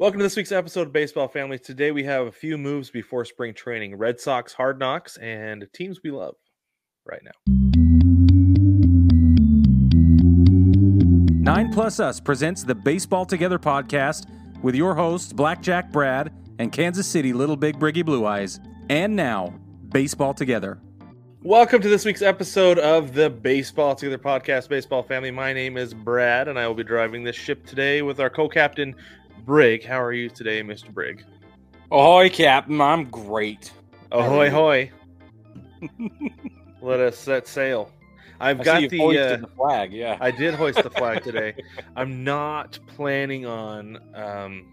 [0.00, 1.58] Welcome to this week's episode of Baseball Family.
[1.58, 6.00] Today we have a few moves before spring training Red Sox hard knocks and teams
[6.02, 6.36] we love
[7.04, 7.32] right now.
[11.42, 14.24] Nine Plus Us presents the Baseball Together podcast
[14.62, 18.58] with your hosts, Blackjack Brad and Kansas City Little Big Briggy Blue Eyes.
[18.88, 19.52] And now,
[19.90, 20.80] Baseball Together.
[21.42, 25.30] Welcome to this week's episode of the Baseball Together podcast, Baseball Family.
[25.30, 28.46] My name is Brad, and I will be driving this ship today with our co
[28.48, 28.94] captain,
[29.44, 29.84] Brig.
[29.84, 30.92] How are you today, Mr.
[30.92, 31.24] Brig?
[31.90, 32.80] Ahoy, Captain.
[32.80, 33.72] I'm great.
[34.12, 34.90] Ahoy, hoy.
[36.82, 37.90] Let us set sail.
[38.40, 39.92] I've I got see you the, uh, the flag.
[39.92, 40.16] Yeah.
[40.20, 41.54] I did hoist the flag today.
[41.96, 44.66] I'm not planning on, um,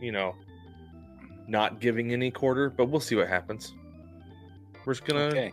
[0.00, 0.34] you know,
[1.46, 3.74] not giving any quarter, but we'll see what happens.
[4.84, 5.52] We're just gonna okay.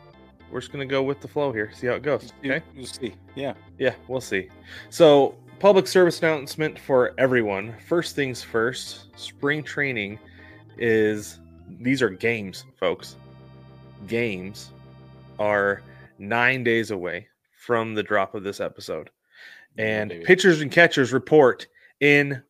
[0.51, 2.31] we're just gonna go with the flow here, see how it goes.
[2.41, 2.65] You- Okay.
[2.75, 3.15] We'll see.
[3.35, 3.53] Yeah.
[3.77, 4.49] Yeah, we'll see.
[4.89, 7.73] So, public service announcement for everyone.
[7.87, 10.19] First things first, spring training
[10.77, 11.39] is
[11.79, 13.15] these are games, folks.
[14.05, 14.71] Games
[15.39, 15.81] are
[16.19, 19.09] nine days away from the drop of this episode.
[19.77, 20.25] And baby.
[20.25, 21.65] pitchers and catchers report
[22.01, 22.43] in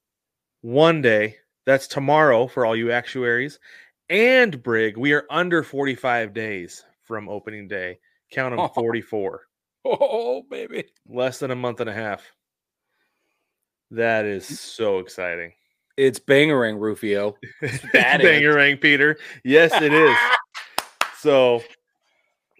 [0.61, 1.35] one day.
[1.67, 3.59] That's tomorrow for all you actuaries.
[4.09, 7.99] And Brig, we are under 45 days from opening day.
[8.31, 9.41] Count them 44
[9.85, 10.85] Oh, baby.
[11.07, 12.23] less than a month and a half.
[13.93, 15.53] That is so exciting.
[15.97, 17.37] It's bangerang, Rufio.
[17.61, 19.17] Bangerang, Peter.
[19.43, 20.17] Yes, it is.
[21.19, 21.63] So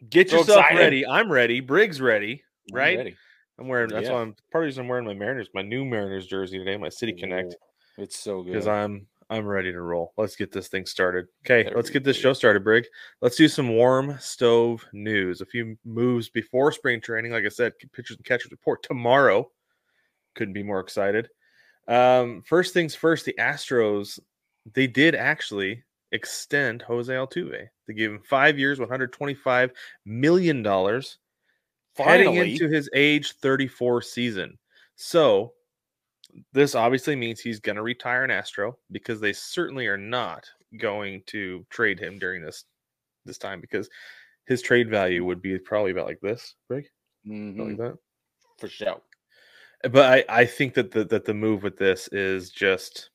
[0.09, 0.79] get So yourself excited.
[0.79, 1.05] ready.
[1.05, 1.59] I'm ready.
[1.59, 2.41] Briggs ready.
[2.69, 2.97] I'm Right?
[2.97, 3.17] ready.
[3.59, 3.89] I'm wearing.
[3.89, 4.13] That's Yeah.
[4.13, 6.87] why I'm part of the I'm wearing my Mariners, my new Mariners jersey today, my
[6.87, 8.53] City Connect, Ooh, It's so good.
[8.53, 10.13] because I'm I'm ready to roll.
[10.15, 11.25] Let's get this thing started.
[11.45, 12.85] Okay, There let's get this show started, Brig.
[13.21, 15.41] Let's do some warm stove news.
[15.41, 17.33] A few moves before spring training.
[17.33, 19.51] Like I said, pitchers and catchers report tomorrow.
[20.35, 21.29] Couldn't be more excited.
[21.87, 24.19] Um, first things first, the Astros
[24.73, 27.67] they did actually extend Jose Altuve.
[27.87, 29.71] They gave him five years, 125
[30.05, 31.17] million dollars,
[31.97, 34.57] heading into his age 34 season.
[34.95, 35.53] So
[36.53, 41.23] this obviously means he's going to retire an Astro because they certainly are not going
[41.27, 42.65] to trade him during this
[43.25, 43.89] this time because
[44.45, 46.91] his trade value would be probably about like this, Rick,
[47.25, 47.97] Mhm, like that.
[48.59, 49.01] For sure.
[49.91, 53.09] But I I think that the that the move with this is just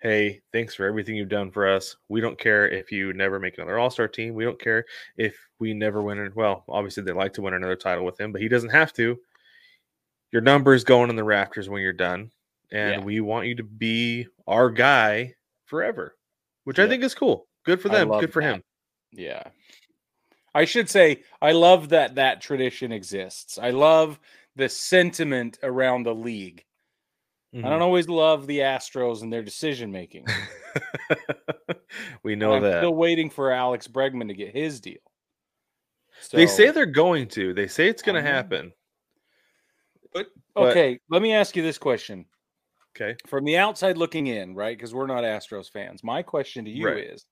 [0.00, 1.96] hey, thanks for everything you've done for us.
[2.08, 4.34] We don't care if you never make another All Star team.
[4.34, 4.84] We don't care
[5.16, 6.18] if we never win.
[6.18, 6.36] it.
[6.36, 9.18] Well, obviously they'd like to win another title with him, but he doesn't have to.
[10.30, 12.30] Your number is going in the rafters when you're done,
[12.70, 13.00] and Yeah.
[13.04, 15.34] we want you to be our guy
[15.64, 16.16] forever,
[16.64, 17.48] which I think is cool.
[17.64, 18.08] Good for them.
[18.08, 18.54] Good for that.
[18.56, 18.62] him.
[19.12, 19.42] Yeah.
[20.54, 23.58] I should say I love that that tradition exists.
[23.58, 24.18] I love
[24.58, 26.64] the sentiment around the league.
[27.54, 27.62] I Mhm.
[27.62, 30.26] don't always love the Astros and their decision making.
[32.22, 32.80] we know I'm that.
[32.80, 34.98] still waiting for Alex Bregman to get his deal.
[36.32, 37.54] they say they're going to.
[37.54, 38.72] They say it's going to I happen.
[40.12, 40.26] but-
[40.56, 40.98] okay.
[41.08, 42.26] Let me ask you this question
[42.96, 43.16] Okay.
[43.26, 44.76] from the outside looking in, right?
[44.76, 46.02] Because we're not Astros fans.
[46.02, 47.04] My question to you Right.
[47.04, 47.24] is: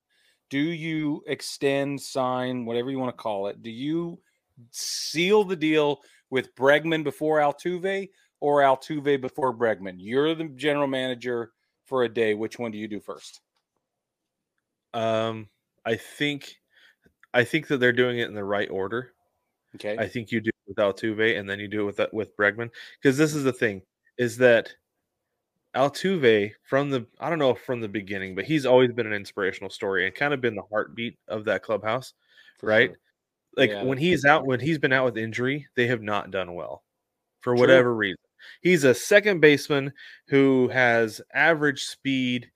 [0.48, 3.60] Do you extend, sign, whatever you want to call it?
[3.62, 4.22] Do you
[4.70, 6.00] seal the deal
[6.30, 8.10] with Bregman before Altuve
[8.40, 9.96] or Altuve before Bregman?
[9.98, 11.52] You're the general manager
[11.84, 12.34] for a day.
[12.34, 13.40] Which one do you do first?
[14.94, 15.48] Um,
[15.84, 16.56] I think,
[17.34, 19.12] I think that they're doing it in the right order.
[19.74, 19.96] Okay.
[19.98, 22.36] I think you do it with Altuve, and then you do it with that with
[22.36, 22.70] Bregman,
[23.00, 23.82] because this is the thing:
[24.16, 24.72] is that
[25.74, 29.68] Altuve from the I don't know from the beginning, but he's always been an inspirational
[29.68, 32.14] story and kind of been the heartbeat of that clubhouse.
[32.58, 32.90] for right?
[32.90, 32.96] sure.
[33.56, 36.54] Like Yeah, when he's out, when he's been out with injury, they have not done
[36.54, 36.82] well
[37.40, 37.60] for True.
[37.60, 38.18] whatever reason.
[38.60, 39.92] He's a second baseman
[40.28, 42.50] who has average speed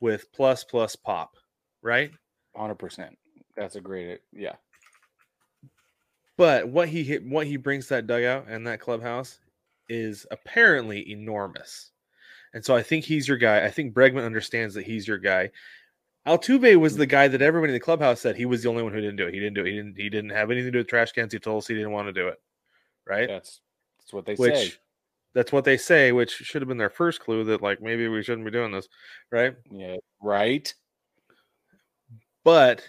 [0.00, 1.36] with plus plus pop,
[1.82, 2.10] right?
[2.56, 3.18] Hundred percent.
[3.56, 4.20] That's a great.
[4.32, 4.54] Yeah.
[6.36, 9.38] But what he hit, what he brings to that dugout and that clubhouse
[9.88, 11.90] is apparently enormous.
[12.54, 13.64] And so I think he's your guy.
[13.64, 15.50] I think Bregman understands that he's your guy.
[16.26, 18.92] Altuve was the guy that everybody in the clubhouse said he was the only one
[18.92, 19.34] who didn't do it.
[19.34, 19.70] He didn't do it.
[19.70, 19.96] He didn't.
[19.96, 21.32] He didn't have anything to do with trash cans.
[21.32, 22.40] He told us he didn't want to do it.
[23.06, 23.28] Right.
[23.28, 23.60] That's
[23.98, 24.72] that's what they which say.
[25.34, 26.12] that's what they say.
[26.12, 28.88] Which should have been their first clue that like maybe we shouldn't be doing this.
[29.30, 29.54] Right.
[29.70, 29.96] Yeah.
[30.22, 30.72] Right.
[32.42, 32.82] But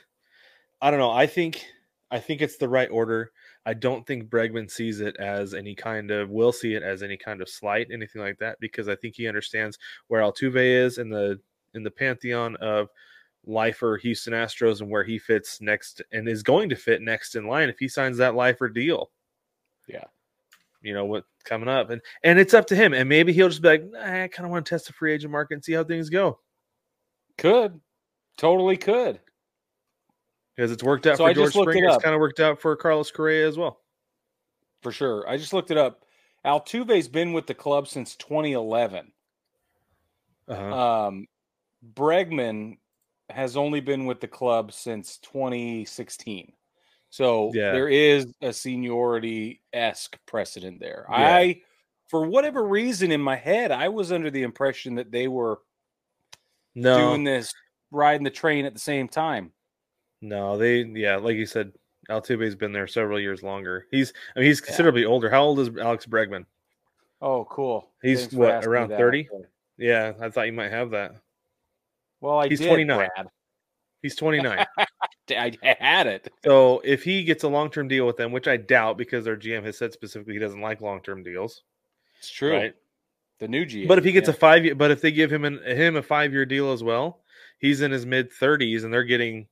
[0.81, 1.11] I don't know.
[1.11, 1.65] I think
[2.11, 3.31] I think it's the right order.
[3.65, 7.17] I don't think Bregman sees it as any kind of will see it as any
[7.17, 11.09] kind of slight, anything like that, because I think he understands where Altuve is in
[11.09, 11.39] the
[11.73, 12.89] in the pantheon of
[13.45, 17.47] lifer Houston Astros and where he fits next and is going to fit next in
[17.47, 19.11] line if he signs that lifer deal.
[19.87, 20.05] Yeah.
[20.81, 23.61] You know what coming up and and it's up to him and maybe he'll just
[23.61, 25.73] be like, nah, I kind of want to test the free agent market and see
[25.73, 26.39] how things go.
[27.37, 27.79] Could
[28.37, 29.19] totally could.
[30.55, 31.87] because it's worked out So for I George looked it Springer.
[31.89, 33.81] It's kind of worked out for Carlos Correa as well.
[34.81, 35.27] for sure.
[35.27, 36.03] I just looked it up.
[36.45, 39.11] Altuve's been with the club since 2011.
[40.47, 41.07] Uh-huh.
[41.07, 41.27] Um,
[41.95, 42.77] Bregman
[43.29, 46.53] has only been with the club since 2016.
[47.09, 47.71] So Yeah.
[47.71, 51.05] there is a seniority esque precedent there.
[51.09, 51.35] Yeah.
[51.35, 51.61] I,
[52.07, 55.59] for whatever reason in my head, I was under the impression that they were
[56.75, 57.53] no, doing this
[57.91, 59.51] riding the train at the same time.
[60.21, 61.71] no, they yeah, like you said,
[62.09, 63.87] Altuve's been there several years longer.
[63.91, 65.29] He's I mean he's considerably older.
[65.29, 66.45] How old is Alex Bregman?
[67.21, 67.89] Oh, cool.
[68.01, 69.29] He's Thanks what, around 30?
[69.77, 71.15] Yeah, I thought you might have that.
[72.25, 72.97] Well, I He's did, 29.
[72.97, 73.27] Brad.
[74.01, 74.65] He's 29.
[75.29, 76.31] I had it.
[76.43, 79.37] so if he gets a long term deal with them, which I doubt because their
[79.37, 81.63] GM has said specifically he doesn't like long term deals,
[82.19, 82.53] It's true.
[82.53, 82.73] right?
[83.39, 83.87] The new GM.
[83.87, 84.33] But if he gets yeah.
[84.33, 86.83] a five year, but if they give him an, him a five year deal as
[86.83, 87.21] well,
[87.59, 89.47] he's in his mid thirties and they're getting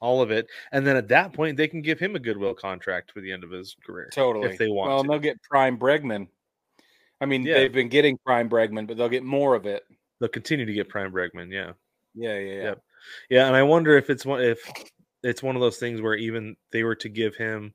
[0.00, 0.46] all of it.
[0.72, 3.44] And then at that point, they can give him a goodwill contract for the end
[3.44, 4.10] of his career.
[4.12, 4.48] Totally.
[4.50, 5.08] if they want Well, to.
[5.08, 6.26] they'll get prime Bregman.
[7.20, 7.54] I mean, Yeah.
[7.54, 9.84] they've been getting prime Bregman, but they'll get more of it.
[10.18, 11.52] They'll continue to get prime Bregman.
[11.52, 11.72] Yeah,
[12.14, 12.62] Yeah, yeah, yeah.
[12.64, 12.82] Yep.
[13.30, 13.46] yeah.
[13.46, 14.60] And I wonder if it's one if
[15.22, 17.72] it's one of those things where even they were to give him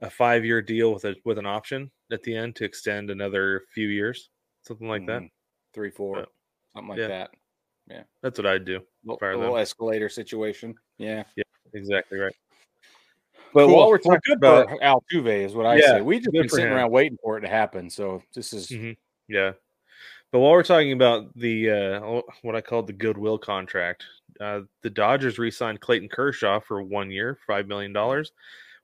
[0.00, 3.62] a five year deal with a with an option at the end to extend another
[3.72, 4.30] few years,
[4.62, 5.22] something like that.
[5.22, 5.30] Mhm.
[5.72, 6.26] Three, four,
[6.74, 7.08] something like Yeah.
[7.08, 7.30] that.
[7.88, 8.80] Yeah, that's what I'd do.
[9.08, 10.74] A little escalator situation.
[10.98, 11.24] Yeah.
[11.36, 11.44] Yeah.
[11.72, 12.34] Exactly right.
[13.54, 13.76] But Cool.
[13.76, 16.00] while we're talking good about Altuve is what I Yeah, say.
[16.02, 16.72] We've just been sitting him.
[16.72, 17.88] around waiting for it to happen.
[17.90, 18.96] So this is Mhm.
[19.28, 19.52] Yeah.
[20.32, 24.04] But while we're talking about the uh, what I called the goodwill contract,
[24.40, 28.32] uh, the Dodgers re-signed Clayton Kershaw for one year, five million dollars,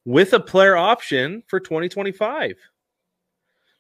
[0.05, 2.57] with a player option for 2025.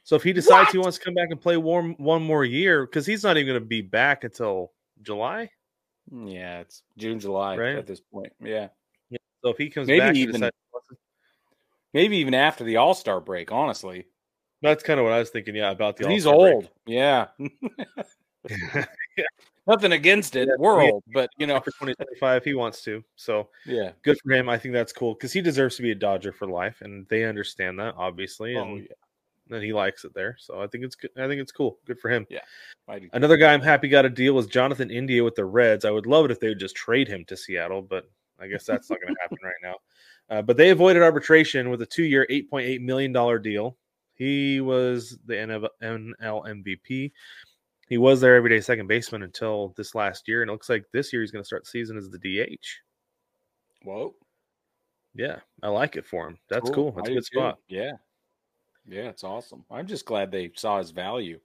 [0.05, 2.85] So if he decides he wants to come back and play one one more year,
[2.87, 4.73] because he's not even going to be back until
[5.03, 5.49] July.
[6.11, 7.77] yeah, it's June, July Right.
[7.77, 8.33] at this point.
[8.41, 8.69] Yeah.
[9.11, 9.19] yeah.
[9.43, 10.57] So if he comes Maybe back, and even- decides-
[11.95, 14.07] Maybe even after the All Star break, honestly.
[14.63, 15.55] That's kind of what I was thinking.
[15.55, 16.55] Yeah, about the He's All-Star break.
[16.55, 16.69] old.
[16.87, 17.27] Yeah.
[19.67, 20.49] Nothing against it.
[20.59, 20.91] We're yeah.
[20.91, 23.05] old, but you know, for 2025 he wants to.
[23.15, 23.93] So yeah.
[24.03, 24.49] good for him.
[24.49, 27.25] I think that's cool because he deserves to be a Dodger for life, and they
[27.25, 29.57] understand that obviously, Oh, and, yeah.
[29.57, 30.37] and he likes it there.
[30.41, 31.11] So I think it's good.
[31.17, 31.79] I think it's cool.
[31.87, 32.27] Good for him.
[32.29, 32.41] Yeah.
[33.13, 35.85] Another guy I'm happy got a deal was Jonathan India with the Reds.
[35.85, 38.11] I would love it if they would just trade him to Seattle, but
[38.41, 39.75] I guess that's not going to happen right now.
[40.29, 43.13] Uh, but they avoided arbitration with a two-year, $8.8 million
[43.43, 43.77] deal.
[44.15, 45.69] He was the NL
[46.47, 47.13] MVP.
[47.89, 51.13] He was their everyday second baseman until this last year, and it looks like this
[51.13, 52.67] year he's going to start the season as the DH.
[53.85, 54.15] Whoa.
[55.15, 56.39] Yeah, I like it for him.
[56.49, 56.93] That's cool.
[56.93, 57.37] That's I a good too.
[57.39, 57.59] spot.
[57.69, 57.93] Yeah.
[58.89, 59.65] Yeah, it's awesome.
[59.71, 61.39] I'm just glad they saw his value.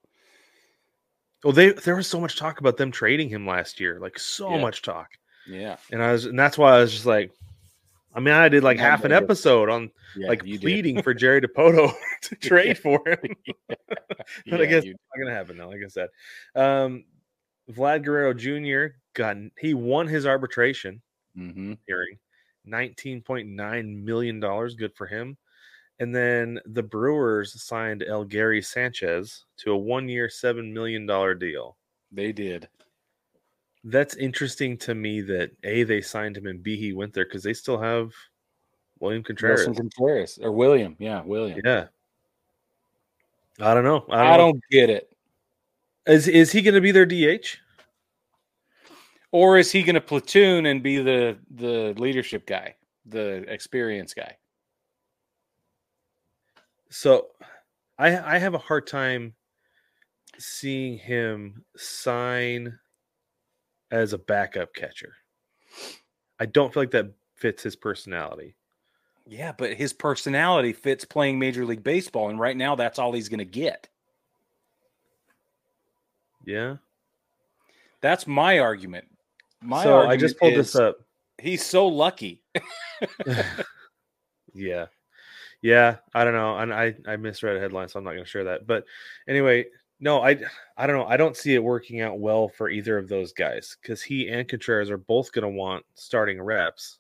[1.44, 4.52] Well, they there was so much talk about them trading him last year, like so
[4.56, 4.62] Yeah.
[4.62, 5.10] much talk,
[5.48, 5.78] Yeah.
[5.92, 7.32] and I was, and that's why I was just like,
[8.14, 11.94] I mean, I did like half an episode on Yeah, like pleading for Jerry Dipoto
[12.24, 13.36] to trade for him.
[14.50, 15.68] but I guess it's not gonna happen now.
[15.68, 16.10] Like I said,
[16.56, 17.06] um,
[17.72, 18.96] Vlad Guerrero Jr.
[19.14, 21.02] got he won his arbitration
[21.38, 21.78] Mhm.
[21.86, 22.18] hearing,
[22.66, 24.74] nineteen point nine million dollars.
[24.76, 25.38] Good for him.
[26.00, 31.78] And then the Brewers signed El Gary Sanchez to a one-year, seven million dollar deal.
[32.12, 32.70] They did.
[33.84, 37.44] That's interesting to me that a they signed him and b he went there because
[37.44, 38.12] they still have
[39.00, 39.68] William Contreras.
[39.68, 40.96] Willson Contreras or William.
[41.00, 41.62] Yeah, William.
[41.64, 41.88] Yeah,
[43.60, 44.06] I don't know.
[44.10, 44.34] I don't.
[44.34, 45.12] I don't get it.
[46.06, 47.58] Is is he going to be their DH?
[49.32, 54.38] Or is he going to platoon and be the the leadership guy, the experience guy?
[56.90, 57.28] So,
[58.00, 59.34] I I have a hard time
[60.40, 62.80] seeing him sign
[63.92, 65.14] as a backup catcher.
[66.40, 68.56] I don't feel like that fits his personality.
[69.26, 73.30] Yeah, but his personality fits playing Major League Baseball, and right now that's all he's
[73.30, 73.90] going to get.
[76.46, 76.78] Yeah.
[78.02, 79.06] That's my argument.
[79.62, 80.98] My so I just pulled this up.
[81.40, 82.42] He's so lucky.
[84.54, 84.86] yeah.
[85.62, 86.58] Yeah, I don't know.
[86.58, 88.68] And I I misread a headline, so I'm not going to share that.
[88.68, 88.86] But
[89.28, 89.66] anyway,
[90.00, 90.38] no, I
[90.78, 91.06] I don't know.
[91.06, 94.48] I don't see it working out well for either of those guys because he and
[94.48, 97.00] Contreras are both going to want starting reps.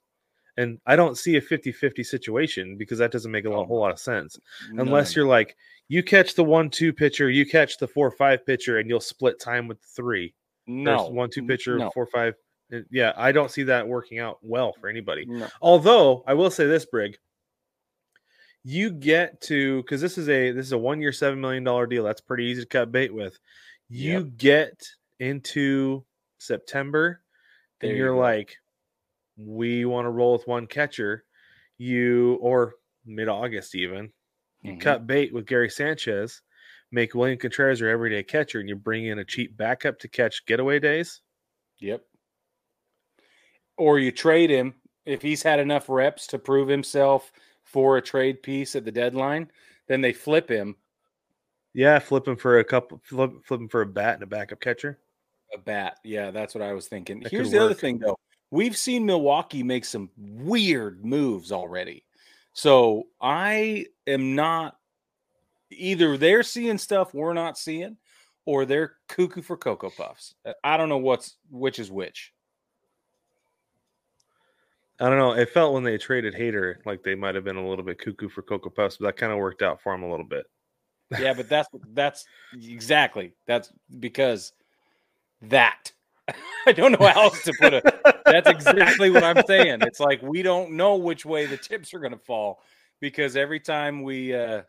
[0.59, 3.91] And I don't see a 50-50 situation because that doesn't make a Oh, whole lot
[3.91, 4.39] of sense.
[4.71, 5.55] No, Unless you're like,
[5.87, 9.77] you catch the one-two pitcher, you catch the four-five pitcher, and you'll split time with
[9.95, 10.33] three.
[10.65, 12.33] no, There's one-two pitcher, No, four-five.
[12.73, 15.25] Eh, yeah, I don't see that working out well for anybody.
[15.27, 15.47] no.
[15.61, 17.19] Although I will say this, Brig,
[18.69, 21.87] you get to because this is a this is a one year seven million dollar
[21.87, 22.03] deal.
[22.03, 23.39] That's pretty easy to cut bait with.
[23.87, 24.25] You Yep.
[24.25, 24.83] get
[25.19, 26.05] into
[26.39, 27.23] September
[27.81, 28.15] There and you you're go.
[28.15, 28.57] like,
[29.37, 31.25] we want to roll with one catcher,
[31.77, 34.13] you or mid August even,
[34.63, 34.79] you Mhm.
[34.79, 36.41] cut bait with Gary Sanchez,
[36.91, 40.45] make William Contreras your everyday catcher, and you bring in a cheap backup to catch
[40.45, 41.21] getaway days.
[41.79, 42.07] Yep.
[43.77, 47.31] Or you trade him if he's had enough reps to prove himself
[47.67, 49.51] for a trade piece at the deadline.
[49.87, 50.75] Then they flip him
[51.73, 54.59] Yeah, flip him for a couple, flip, flip him for a bat and a backup
[54.59, 54.97] catcher.
[55.53, 55.99] a bat.
[56.03, 57.19] Yeah, that's what I was thinking.
[57.21, 58.17] That Here's the other thing, though.
[58.49, 62.03] We've seen Milwaukee make some weird moves already.
[62.53, 64.77] So I am not
[65.69, 67.97] either they're seeing stuff we're not seeing,
[68.45, 70.33] or they're cuckoo for Cocoa Puffs.
[70.63, 72.33] I don't know what's which is which.
[74.99, 75.33] I don't know.
[75.33, 78.29] It felt when they traded Hader like they might have been a little bit cuckoo
[78.29, 80.45] for Cocoa Puffs, but that kind of worked out for him a little bit.
[81.19, 84.53] Yeah, but that's that's exactly that's because
[85.43, 85.91] that
[86.67, 87.83] I don't know how else to put it.
[88.25, 89.79] That's exactly what I'm saying.
[89.81, 92.61] It's like we don't know which way the tips are going to fall
[92.99, 94.63] because every time we uh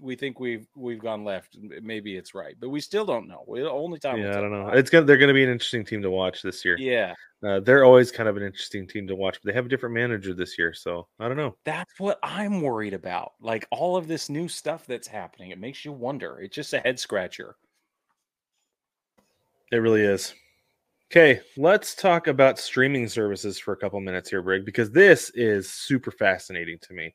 [0.00, 3.44] we think we've we've gone left, maybe it's right, but we still don't know.
[3.46, 4.18] We only time.
[4.18, 4.68] Yeah, I don't know.
[4.68, 6.76] It's gonna they're gonna be an interesting team to watch this year.
[6.78, 9.68] Yeah, Uh, they're always kind of an interesting team to watch, but they have a
[9.68, 11.56] different manager this year, so I don't know.
[11.64, 13.32] that's what I'm worried about.
[13.40, 16.40] Like all of this new stuff that's happening, it makes you wonder.
[16.40, 17.56] It's just a head scratcher.
[19.72, 20.34] It really is.
[21.10, 25.68] Okay, let's talk about streaming services for a couple minutes here, Brig, because this is
[25.68, 27.12] super fascinating to me.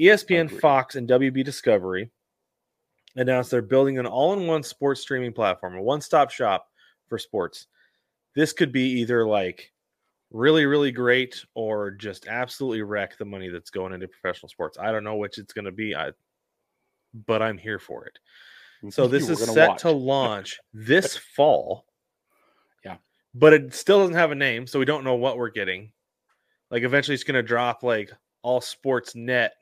[0.00, 0.60] ESPN, Agreed.
[0.62, 2.10] Fox, and WB Discovery
[3.16, 6.68] announced they're building an all-in-one sports streaming platform, a one-stop shop
[7.06, 7.66] for sports.
[8.34, 9.70] This could be either like
[10.30, 14.78] really, really great or just absolutely wreck the money that's going into professional sports.
[14.80, 16.12] I don't know which it's going to be, I,
[17.26, 18.18] but I'm here for it.
[18.90, 19.82] So this We're is set watch.
[19.82, 21.84] to launch this fall.
[23.34, 25.90] But it still doesn't have a name, so we don't know what we're getting.
[26.70, 28.10] Like eventually it's gonna drop like
[28.42, 29.54] all sports net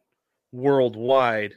[0.53, 1.55] worldwide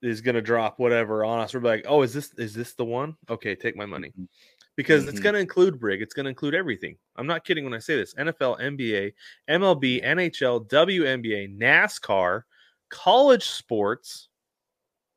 [0.00, 1.52] is gonna drop whatever on us.
[1.54, 3.16] We're like, oh, is this is this the one?
[3.28, 4.12] Okay, take my money.
[4.18, 4.28] Mhm.
[4.76, 5.24] Because it's Mhm.
[5.24, 6.96] gonna include Brig, it's gonna include everything.
[7.16, 8.14] I'm not kidding when I say this.
[8.14, 9.12] NFL, NBA,
[9.48, 12.42] MLB, NHL, WNBA, NASCAR,
[12.88, 14.28] college sports,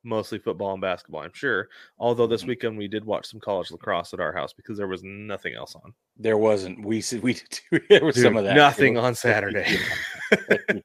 [0.03, 1.69] mostly football and basketball, I'm sure.
[1.99, 2.47] Although this Mhm.
[2.47, 5.75] weekend we did watch some college lacrosse at our house because there was nothing else
[5.75, 5.93] on.
[6.17, 6.83] There wasn't.
[6.85, 7.39] We we
[7.89, 8.55] there was some of that.
[8.55, 9.77] Nothing on Saturday.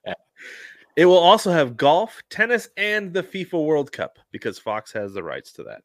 [0.06, 0.14] Yeah.
[0.96, 5.22] it will also have golf, tennis, and the FIFA World Cup because Fox has the
[5.22, 5.82] rights to that.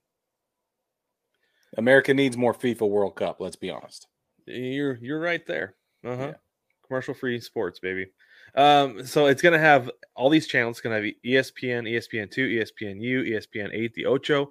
[1.78, 3.40] America needs more FIFA World Cup.
[3.40, 4.08] Let's be honest.
[4.46, 5.76] You're you're right there.
[6.04, 6.24] Uh huh.
[6.28, 6.34] Yeah.
[6.88, 8.08] Commercial free sports, baby.
[8.56, 10.78] Um, so it's gonna have all these channels.
[10.78, 14.50] It's gonna have E ESPN, ESPN two, ESPN U, ESPN eight, the Ocho,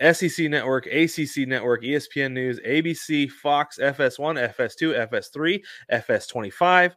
[0.00, 6.94] SEC Network, ACC Network, ESPN News, ABC, Fox, FS1, FS2, FS3, FS25,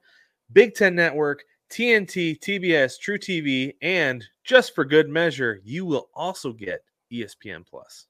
[0.51, 6.83] Big Ten Network, TNT, TBS, truTV, and just for good measure, you will also get
[7.11, 8.07] ESPN Plus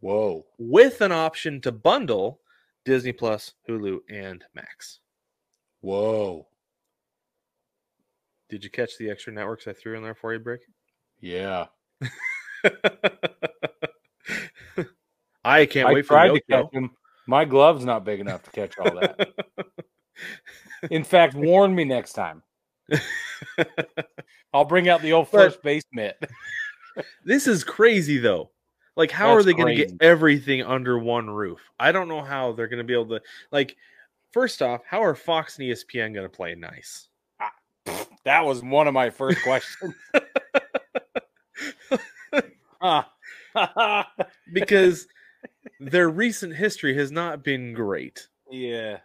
[0.00, 0.46] Whoa.
[0.58, 2.40] with an option to bundle
[2.84, 5.00] Disney Plus, Hulu, and Max.
[5.80, 6.46] Whoa.
[8.50, 10.60] Did you catch the extra networks I threw in there for you, Brig?
[11.20, 11.66] Yeah.
[15.44, 16.90] I can't I wait for to catch him.
[17.26, 19.30] My glove's not big enough to catch all that.
[20.90, 22.42] In fact, warn me next time.
[24.52, 26.16] I'll bring out the old But- first base mitt.
[27.24, 28.50] this is crazy though.
[28.96, 31.60] Like, how are they going to get everything under one roof?
[31.78, 33.20] I don't know how they're going to be able to.
[33.52, 33.76] Like,
[34.32, 37.08] first off, how are Fox and ESPN going to play nice?
[38.24, 39.94] That was one of my first questions.
[42.80, 43.02] Huh.
[44.52, 45.06] Because
[45.80, 48.28] their recent history has not been great.
[48.50, 48.98] yeah.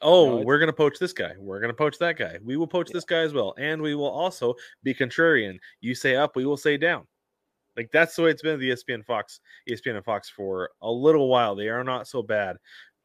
[0.00, 1.32] Oh, No, we're going to poach this guy.
[1.38, 2.38] We're going to poach that guy.
[2.44, 3.54] We will poach this guy as well.
[3.58, 5.58] And we will also be contrarian.
[5.80, 7.06] You say up, we will say down.
[7.76, 10.90] Like that's the way it's been with E ESPN Fox, ESPN and Fox for a
[10.90, 11.54] little while.
[11.54, 12.56] They are not so bad,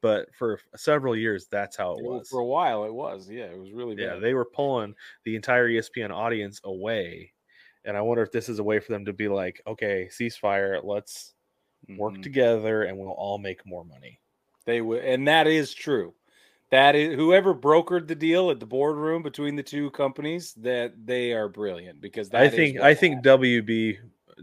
[0.01, 2.29] but for several years, that's how it was.
[2.29, 3.29] For a while, it was.
[3.29, 4.21] Yeah, it was really Yeah, bad.
[4.23, 7.33] they were pulling the entire ESPN audience away.
[7.85, 10.83] And I wonder if this is a way for them to be like, okay, ceasefire,
[10.83, 11.33] let's
[11.97, 12.23] work Mhm.
[12.23, 14.19] together and we'll all make more money.
[14.65, 16.13] They would, and that is true.
[16.69, 20.53] That is whoever brokered the deal at the boardroom between the two companies.
[20.55, 23.41] That they are brilliant because that I think I think happened.
[23.41, 23.97] WB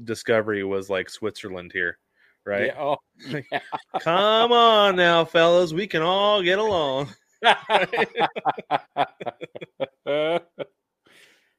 [0.05, 1.99] Discovery was like Switzerland here,
[2.47, 2.67] right?
[2.67, 2.97] Yeah, oh,
[3.53, 3.61] yeah.
[4.00, 7.15] Come on now, fellas, we can all get along.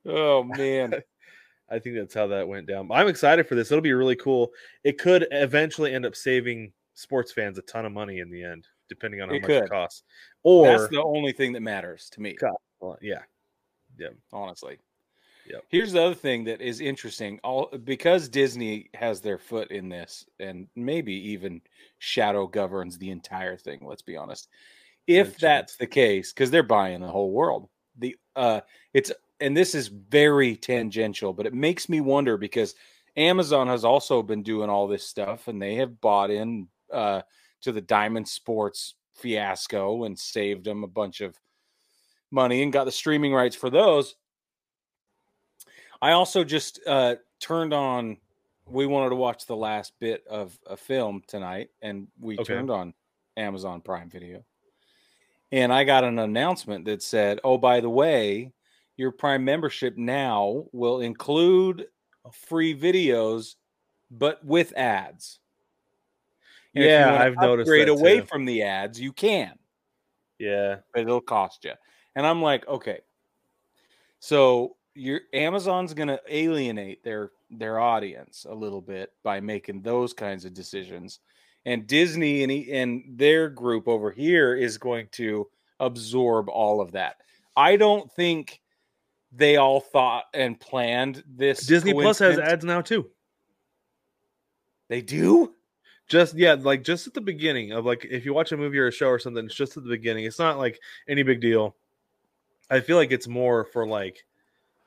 [0.06, 0.94] oh man,
[1.70, 2.90] I think that's how that went down.
[2.92, 3.72] I'm excited for this.
[3.72, 4.52] It'll be really cool.
[4.84, 8.68] It could eventually end up saving sports fans a ton of money in the end.
[8.90, 10.04] depending on how It much it costs.
[10.44, 12.34] Or That's the only thing that matters to me.
[12.34, 13.20] Co- well, yeah,
[14.32, 14.80] honestly.
[15.50, 15.64] Yep.
[15.70, 17.40] Here's the other thing that is interesting.
[17.44, 21.62] All because Disney has their foot in this, and maybe even
[22.00, 23.80] shadow governs the entire thing.
[23.82, 24.50] Let's be honest.
[25.08, 25.78] If Good that's chance.
[25.78, 28.62] the case, because they're buying the whole world, the uh,
[28.94, 32.76] it's and this is very tangential, but it makes me wonder because
[33.16, 37.22] Amazon has also been doing all this stuff, and they have bought in uh,
[37.62, 41.40] to the Diamond Sports fiasco and saved them a bunch of
[42.32, 44.16] money and got the streaming rights for those.
[46.02, 48.18] I also just uh, turned on.
[48.66, 52.40] We wanted to watch the last bit of a film tonight, and we Okay.
[52.40, 52.94] turned on
[53.38, 54.44] Amazon Prime Video.
[55.52, 58.54] And I got an announcement that said, "Oh, by the way,
[58.98, 61.90] your Prime membership now will include
[62.32, 63.56] free videos,
[64.12, 65.40] but with ads."
[66.76, 69.00] And Yeah, I've noticed upgrade away from the ads.
[69.02, 69.60] You can
[70.40, 70.82] yeah.
[70.94, 71.74] but it'll cost you.
[72.16, 73.02] And I'm like, okay.
[74.20, 80.14] So your Amazon's going to alienate their their audience a little bit by making those
[80.14, 81.20] kinds of decisions.
[81.66, 85.48] And Disney and he- and their group over here is going to
[85.80, 87.18] absorb all of that.
[87.56, 88.62] I don't think
[89.32, 91.66] they all thought and planned this.
[91.66, 93.10] Disney Plus has ads now too.
[94.88, 95.54] They do?
[96.08, 98.88] Just yeah, like just at the beginning of like if you watch a movie or
[98.88, 100.24] a show or something, it's just at the beginning.
[100.24, 101.76] It's not like any big deal.
[102.70, 104.26] I feel like it's more for like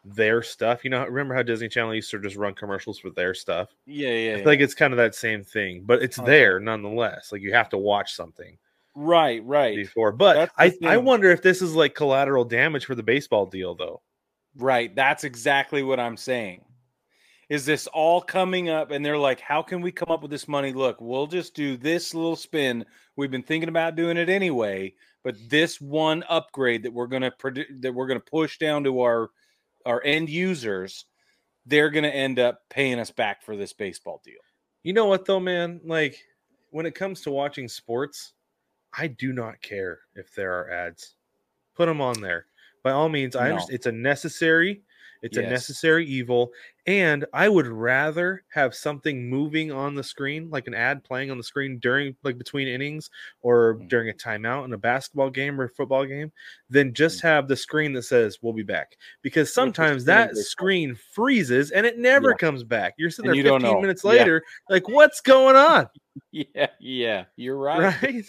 [0.04, 0.84] their stuff.
[0.84, 3.74] You know, remember how Disney Channel used to just run commercials for their stuff?
[3.86, 4.36] Yeah, yeah.
[4.46, 4.64] I yeah.
[4.64, 6.30] it's kind of that same thing, but it's Okay.
[6.30, 7.32] there nonetheless.
[7.32, 8.56] Like you have to watch something
[8.94, 9.76] right, right.
[9.76, 10.12] before.
[10.12, 14.00] But I, I wonder if this is like collateral damage for the baseball deal, though.
[14.56, 14.94] Right.
[14.94, 16.64] That's exactly what I'm saying.
[17.48, 18.92] Is this all coming up?
[18.92, 20.72] And they're like, how can we come up with this money?
[20.72, 22.84] Look, we'll just do this little spin.
[23.16, 27.82] We've been thinking about doing it anyway, but this one upgrade that we're gonna produ-
[27.82, 29.30] that we're gonna push down to our
[29.86, 31.06] our end users,
[31.66, 34.40] they're gonna end up paying us back for this baseball deal.
[34.82, 35.80] You know what though, man?
[35.84, 36.22] Like
[36.70, 38.32] when it comes to watching sports,
[38.96, 41.16] I do not care if there are ads.
[41.74, 42.46] Put them on there.
[42.82, 43.50] By all means, I No.
[43.50, 44.82] understand it's a necessary
[45.22, 46.50] it's a necessary evil
[46.86, 51.36] and I would rather have something moving on the screen like an ad playing on
[51.36, 53.10] the screen during like between innings
[53.42, 53.88] or Mm.
[53.88, 56.32] during a timeout in a basketball game or football game
[56.70, 56.94] than Mm.
[56.94, 61.84] just have the screen that says we'll be back because sometimes that screen freezes and
[61.86, 62.36] it never Yeah.
[62.36, 62.94] comes back.
[62.96, 63.80] You're sitting And there you don't 15 know.
[63.82, 64.10] minutes Yeah.
[64.10, 65.86] later like what's going on?
[66.32, 68.02] Yeah, yeah, you're right.
[68.02, 68.24] right?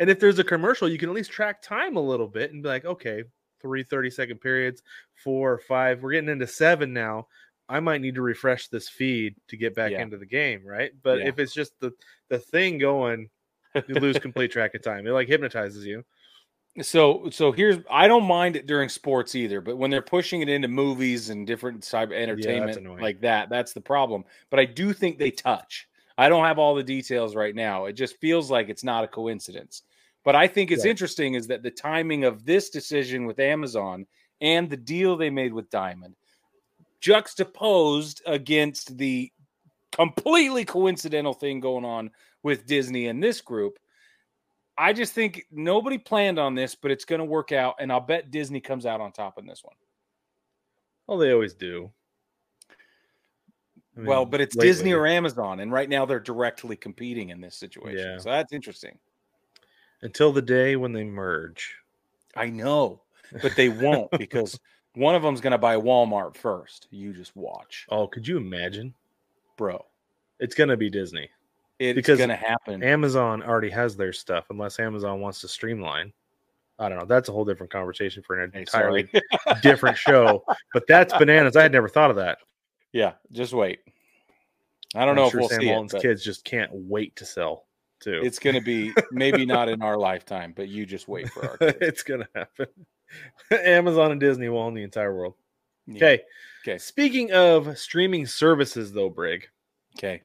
[0.00, 2.62] and if there's a commercial, you can at least track time a little bit and
[2.62, 3.22] be like, okay,
[3.62, 4.82] three 30 second periods,
[5.14, 6.02] four or five.
[6.02, 7.28] We're getting into seven now.
[7.68, 10.02] I might need to refresh this feed to get back Yeah.
[10.02, 10.92] into the game, right?
[11.02, 11.28] But Yeah.
[11.28, 11.92] if it's just the
[12.28, 13.30] the thing going,
[13.86, 15.06] you lose complete track of time.
[15.06, 16.04] It like hypnotizes you.
[16.80, 20.48] So so here's I don't mind it during sports either, but when they're pushing it
[20.48, 23.00] into movies and different of entertainment annoying.
[23.00, 24.24] like that, that's the problem.
[24.50, 25.86] But I do think they touch.
[26.16, 27.86] I don't have all the details right now.
[27.86, 29.82] It just feels like it's not a coincidence.
[30.24, 30.90] But I think it's Right.
[30.90, 34.06] interesting is that the timing of this decision with Amazon
[34.40, 36.14] and the deal they made with Diamond
[37.00, 39.32] juxtaposed against the
[39.90, 42.10] completely coincidental thing going on
[42.42, 43.78] with Disney and this group.
[44.78, 48.00] I just think nobody planned on this, but it's going to work out, and I'll
[48.00, 49.76] bet Disney comes out on top in this one.
[51.06, 51.92] Well, they always do.
[53.98, 54.68] I well, but it's lately.
[54.68, 57.98] Disney or Amazon, and right now they're directly competing in this situation.
[57.98, 58.18] Yeah.
[58.18, 58.98] So that's interesting.
[60.02, 61.76] Until the day when they merge.
[62.36, 63.02] I know,
[63.40, 64.58] but they won't because
[64.94, 66.88] one of them's going to buy Walmart first.
[66.90, 68.94] You just watch, Oh, could you imagine?
[69.56, 69.84] bro.
[70.40, 71.30] It's gonna be Disney.
[71.78, 72.82] It's Because going to happen.
[72.82, 76.12] Amazon already has their stuff, unless Amazon wants to streamline.
[76.78, 77.04] I don't know.
[77.06, 79.08] That's a whole different conversation for an Hey, entirely
[79.62, 80.44] different show.
[80.72, 81.54] But that's bananas.
[81.56, 82.38] I had never thought of that.
[82.92, 83.80] yeah, just wait.
[84.94, 85.96] I don't I'm know sure if we'll Sam see Walton's it.
[85.96, 87.64] but kids just can't wait to sell
[88.02, 88.20] too.
[88.22, 91.56] It's going to be maybe not in our lifetime, but you just wait for our
[91.80, 92.66] it's gonna happen.
[93.50, 95.34] Amazon and Disney will own the entire world.
[95.86, 95.96] Yeah.
[95.96, 96.22] Okay.
[96.66, 96.78] Okay.
[96.78, 99.48] Speaking of streaming services, though, Brig,
[99.98, 100.22] Okay.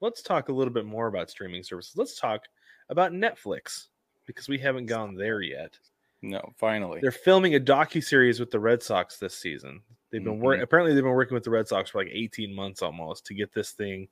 [0.00, 1.96] let's talk a little bit more about streaming services.
[1.96, 2.42] Let's talk
[2.88, 3.86] about Netflix
[4.26, 5.78] because we haven't gone there yet.
[6.22, 7.00] No, finally.
[7.00, 9.80] They're filming a docu series with the Red Sox this season.
[10.10, 10.62] They've been work Mhm.
[10.62, 13.52] apparently they've been working with the Red Sox for like 18 months almost to get
[13.52, 14.08] this thing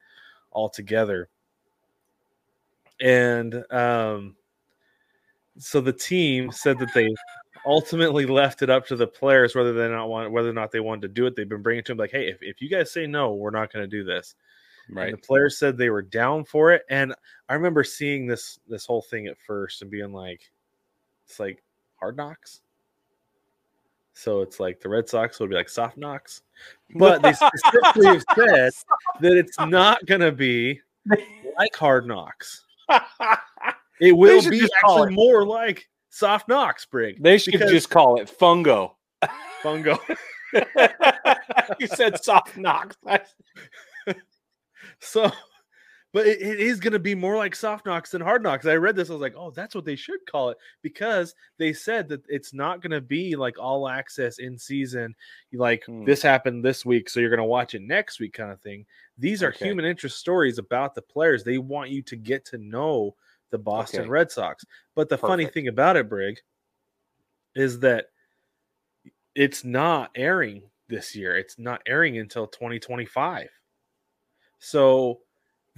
[0.51, 1.29] all together.
[3.01, 4.37] And um
[5.59, 7.09] so the team said that they
[7.67, 10.81] ultimately left it up to the players whether they not want whether or not they
[10.81, 11.35] wanted to do it.
[11.37, 13.51] They've been bringing it to them like, hey, if, if you guys say no, we're
[13.51, 14.35] not going to do this.
[14.89, 15.11] And Right.
[15.11, 16.83] the players said they were down for it.
[16.89, 17.15] And
[17.49, 20.51] I remember seeing this this whole thing at first and being like,
[21.27, 21.63] it's like
[21.97, 22.63] hard knocks.
[24.15, 26.43] So it's like the Red Sox would be like soft knocks.
[26.95, 28.73] But they specifically have said
[29.21, 32.65] that it's not gonna be like hard knocks.
[34.01, 37.21] It will be actually more like soft knocks, Brig.
[37.21, 38.93] they should just call it fungo.
[39.63, 39.99] Fungo.
[41.81, 42.97] you said soft knocks.
[45.01, 45.33] So,
[46.13, 48.67] but it, it is going to be more like soft knocks than hard knocks.
[48.67, 51.73] I read this, I was like, oh, that's what they should call it because they
[51.73, 55.15] said that it's not going to be like all access in season.
[55.53, 56.05] Like Hmm.
[56.05, 58.87] this happened this week, so you're going to watch it next week, kind of thing.
[59.19, 59.67] These are Okay.
[59.67, 61.45] human interest stories about the players.
[61.45, 63.15] They want you to get to know
[63.51, 64.09] the Boston Okay.
[64.11, 64.65] Red Sox.
[64.95, 66.39] But the funny thing about it, Brig,
[67.55, 68.07] is that
[69.35, 71.37] it's not airing this year.
[71.37, 73.49] It's not airing until 2025.
[74.59, 75.21] So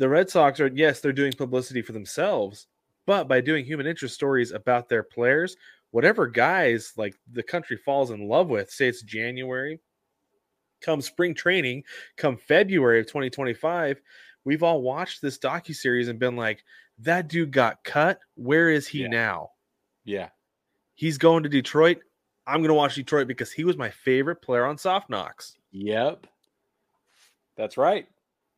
[0.00, 2.66] the Red Sox are, yes, they're doing publicity for themselves,
[3.06, 5.56] but by doing human interest stories about their players,
[5.90, 9.78] whatever guys like the country falls in love with, say it's January,
[10.80, 11.84] come spring training,
[12.16, 14.00] come February of 2025,
[14.46, 16.64] we've all watched this docu series and been like,
[17.00, 18.18] that dude got cut.
[18.36, 19.08] Where is he Yeah.
[19.08, 19.50] now?
[20.04, 20.30] yeah.
[20.94, 21.98] He's going to Detroit.
[22.46, 25.56] I'm going to watch Detroit because he was my favorite player on Soft Knocks.
[25.72, 26.26] Yep.
[27.56, 28.06] That's right.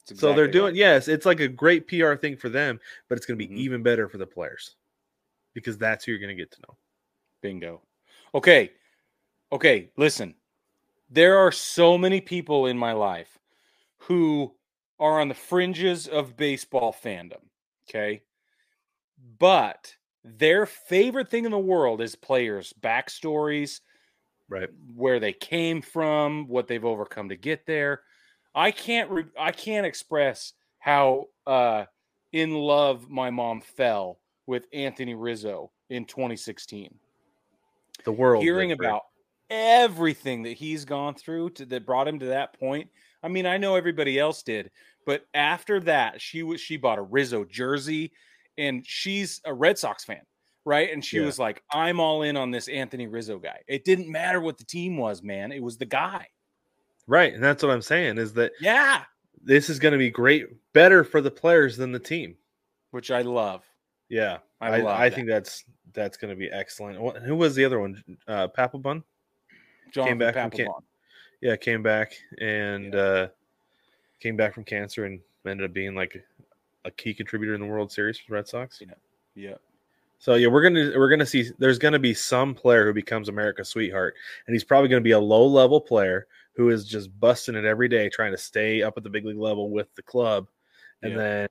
[0.08, 0.74] That's so they're doing, right.
[0.74, 3.58] yes, it's like a great PR thing for them, but it's going to be Mhm.
[3.58, 4.76] even better for the players
[5.54, 6.78] because that's who you're going to get to know.
[7.42, 7.82] Bingo.
[8.34, 8.72] Okay.
[9.52, 9.90] Okay.
[9.96, 10.34] Listen,
[11.10, 13.38] there are so many people in my life
[13.98, 14.54] who
[14.98, 17.42] are on the fringes of baseball fandom.
[17.88, 18.22] Okay.
[19.38, 23.80] But their favorite thing in the world is players' backstories,
[24.48, 24.70] Right.
[24.94, 28.02] where they came from, what they've overcome to get there.
[28.54, 31.86] I can't re- I can't express how uh
[32.32, 36.98] in love my mom fell with Anthony Rizzo in 2016
[38.04, 38.40] The world.
[38.40, 39.02] hearing about
[39.50, 42.90] everything that he's gone through to that brought him to that point.
[43.22, 44.70] I mean, I know everybody else did,
[45.06, 48.12] but after that, she was she bought a Rizzo jersey,
[48.58, 50.22] and she's a Red Sox fan,
[50.64, 50.92] right?
[50.92, 51.20] And she Yeah.
[51.20, 54.64] was like, "I'm all in on this Anthony Rizzo guy." It didn't matter what the
[54.64, 55.52] team was, man.
[55.52, 56.28] It was the guy.
[57.06, 57.34] Right.
[57.34, 59.02] And that's what I'm saying is that Yeah,
[59.42, 62.36] this is going to be great, better for the players than the team.
[62.90, 63.62] which I love.
[64.08, 64.38] Yeah.
[64.60, 65.14] I I, love I that.
[65.16, 67.00] think that's that's going to be excellent.
[67.00, 68.02] What, who was the other one?
[68.28, 69.02] Uh, Papelbon?
[69.92, 70.68] Came back from Can-
[71.42, 73.00] Yeah, came back and Yeah.
[73.00, 73.28] uh,
[74.20, 76.22] came back from cancer and ended up being like
[76.84, 78.80] a key contributor in the World Series for the Red Sox.
[78.80, 78.94] Yeah.
[79.34, 79.54] Yeah,
[80.18, 81.50] So yeah, we're gonna we're gonna see.
[81.58, 84.14] There's gonna be some player who becomes America's sweetheart,
[84.46, 87.88] and he's probably gonna be a low level player who is just busting it every
[87.88, 90.48] day, trying to stay up at the big league level with the club,
[91.02, 91.18] and Yeah.
[91.18, 91.48] then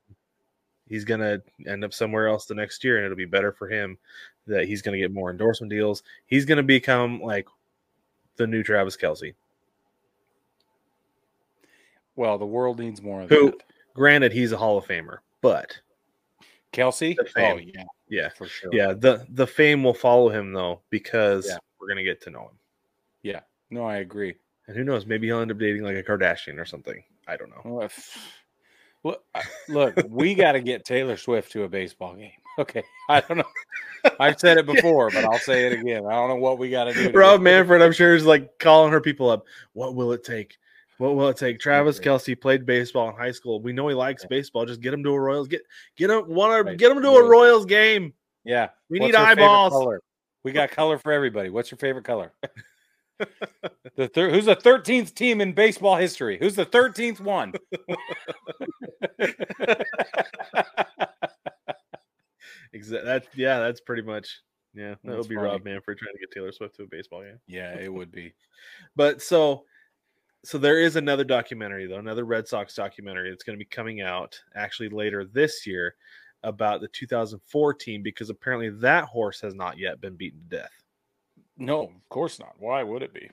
[0.88, 3.98] he's gonna end up somewhere else the next year, and it'll be better for him
[4.48, 6.04] that he's gonna get more endorsement deals.
[6.26, 7.48] He's gonna become like
[8.36, 9.34] the new Travis Kelce.
[12.16, 13.64] Well, the world needs more of Who- that.
[13.94, 15.80] Granted, he's a Hall of Famer, but
[16.72, 17.16] Kelce?
[17.38, 18.70] Oh yeah, yeah, for sure.
[18.74, 21.58] yeah, the the fame will follow him though because Yeah.
[21.80, 22.60] we're gonna get to know him.
[23.24, 23.42] yeah.
[23.70, 24.36] No, I agree.
[24.68, 25.06] And who knows?
[25.06, 27.04] Maybe he'll end up dating like a Kardashian or something.
[27.28, 27.62] I don't know.
[27.66, 27.90] Well,
[29.04, 29.24] Look,
[29.68, 32.32] look, we got to get Taylor Swift to a baseball game.
[32.60, 34.12] Okay, I don't know.
[34.20, 36.06] I've said it before, but I'll say it again.
[36.06, 37.18] I don't know what we got to do.
[37.18, 39.46] Rob Manfred, I'm sure, is like calling her people up.
[39.72, 40.58] What will it take?
[40.98, 41.60] What will it take?
[41.62, 42.10] Travis Okay.
[42.10, 43.62] Kelce played baseball in high school.
[43.62, 44.28] We know he likes Yeah.
[44.32, 44.66] baseball.
[44.66, 45.48] Just get him to a Royals.
[45.48, 45.62] Get
[45.96, 46.66] get him one.
[46.66, 46.78] Right.
[46.78, 48.14] Get him to a Royals game.
[48.44, 50.00] Yeah, We What's need eyeballs.
[50.44, 51.50] We got color for everybody.
[51.50, 52.34] What's your favorite color?
[53.96, 56.38] the thir- who's the thirteenth team in baseball history?
[56.40, 57.54] Who's the thirteenth one?
[62.74, 63.06] Exactly.
[63.06, 64.42] That yeah, that's pretty much
[64.74, 64.92] yeah.
[64.92, 65.48] That That's would be funny.
[65.50, 67.40] Rob Manfred trying to get Taylor Swift to a baseball game.
[67.48, 68.34] yeah, it would be.
[68.96, 69.66] But so
[70.44, 74.02] so there is another documentary though, another Red Sox documentary that's going to be coming
[74.02, 75.96] out actually later this year
[76.44, 80.81] about the 2004 team because apparently that horse has not yet been beaten to death.
[81.62, 82.56] No, of course not.
[82.58, 83.30] Why would it be?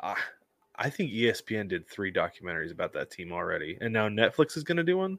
[0.00, 0.14] Uh,
[0.76, 4.78] I think ESPN did three documentaries about that team already, and now Netflix is going
[4.78, 5.18] to do one.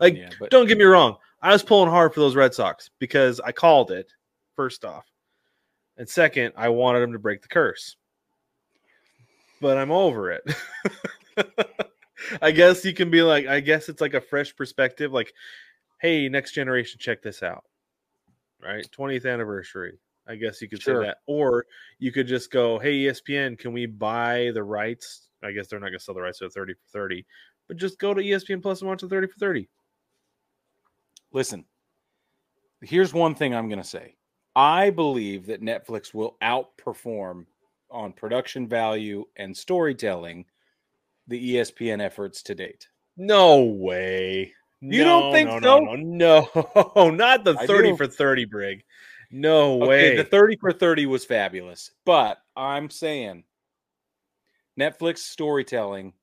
[0.00, 2.90] Like, Yeah, but don't get me wrong, I was pulling hard for those Red Sox
[2.98, 4.12] because I called it
[4.56, 5.06] first off,
[5.96, 7.94] and second, I wanted them to break the curse.
[9.60, 10.42] But I'm over it.
[12.42, 15.12] I guess you can be like, I guess it's like a fresh perspective.
[15.12, 15.32] Like,
[16.00, 17.62] hey, next generation, check this out.
[18.60, 19.98] Right, 20th anniversary.
[20.28, 21.02] I guess you could Sure.
[21.02, 21.66] say that, or
[21.98, 25.86] you could just go, "Hey, ESPN, can we buy the rights?" I guess they're not
[25.86, 27.24] going to sell the rights to 30 for 30
[27.68, 29.68] but just go to ESPN Plus and watch the 30 for 30.
[31.32, 31.64] Listen,
[32.80, 34.16] here's one thing I'm going to say.
[34.56, 37.44] I believe that Netflix will outperform
[37.90, 40.46] on production value and storytelling
[41.28, 42.88] the ESPN efforts to date.
[43.16, 44.54] No way.
[44.80, 45.80] You don't think no, so?
[45.80, 47.10] No, no, no.
[47.14, 48.84] not the 30 for 30 brig.
[49.30, 50.08] No way.
[50.08, 53.44] Okay, the 30 for 30 was fabulous, but I'm saying
[54.78, 56.14] Netflix storytelling,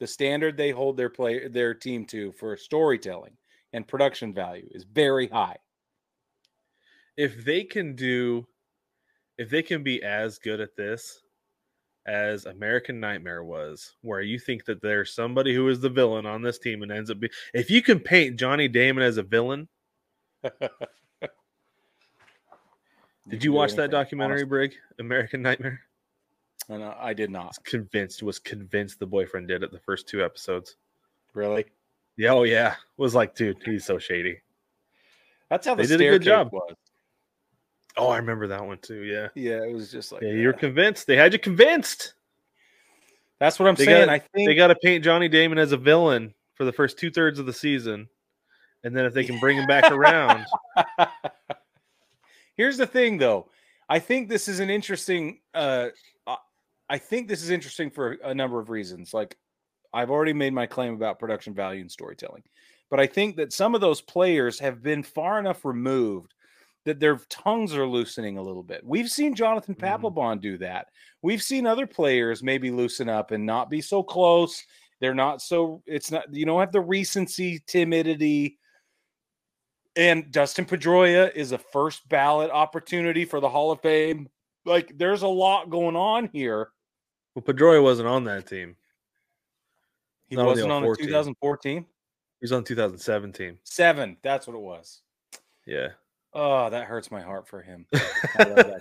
[0.00, 3.36] the standard they hold their play their team to for storytelling
[3.72, 5.56] and production value is very high.
[7.16, 8.46] if they can do
[9.38, 11.22] if they can be as good at this
[12.06, 16.42] as American Nightmare was, where you think that there's somebody who is the villain on
[16.42, 19.68] this team and ends up being if you can paint Johnny Damon as a villain,
[23.28, 24.74] did you watch that documentary, Brig?
[24.98, 25.80] American Nightmare?
[26.68, 27.46] No, I did not.
[27.48, 30.76] was convinced was convinced the boyfriend did it the first two episodes.
[31.34, 31.64] Really?
[32.16, 32.76] Yeah, oh yeah.
[32.96, 34.38] Was like, dude, he's so shady.
[35.48, 36.50] That's how the They did a good job.
[36.52, 36.74] was.
[37.96, 39.02] Oh, I remember that one too.
[39.02, 39.28] Yeah.
[39.34, 41.06] Yeah, it was just like Yeah, you're convinced.
[41.08, 42.14] They had you convinced.
[43.40, 44.06] That's what I'm They saying.
[44.06, 46.98] got- I think They got to paint Johnny Damon as a villain for the first
[46.98, 48.08] two thirds of the season,
[48.84, 50.44] and then if they can bring him back around,
[52.60, 53.48] Here's the thing, though.
[53.88, 55.40] I think this is an interesting.
[55.54, 55.88] Uh,
[56.90, 59.14] I- think this is interesting for a number of reasons.
[59.14, 59.38] Like,
[59.94, 62.42] I've already made my claim about production value and storytelling,
[62.90, 66.34] but I think that some of those players have been far enough removed
[66.84, 68.84] that their tongues are loosening a little bit.
[68.84, 69.80] We've seen Jonathan Mhm.
[69.80, 70.88] Papelbon do that.
[71.22, 74.62] We've seen other players maybe loosen up and not be so close.
[75.00, 75.82] They're not so.
[75.86, 76.30] It's not.
[76.30, 78.58] You don't have the recency, timidity.
[79.96, 84.28] And Dustin Pedroia is a first ballot opportunity for the Hall of Fame.
[84.64, 86.68] Like, there's a lot going on here.
[87.34, 88.76] well, Pedroia wasn't on that team.
[90.28, 91.86] He Not wasn't on the 2014 He
[92.40, 93.58] was on 2017.
[93.64, 94.16] seven.
[94.22, 95.02] That's what it was.
[95.66, 95.88] Yeah.
[96.32, 97.84] Oh, that hurts my heart for him.
[98.38, 98.72] I love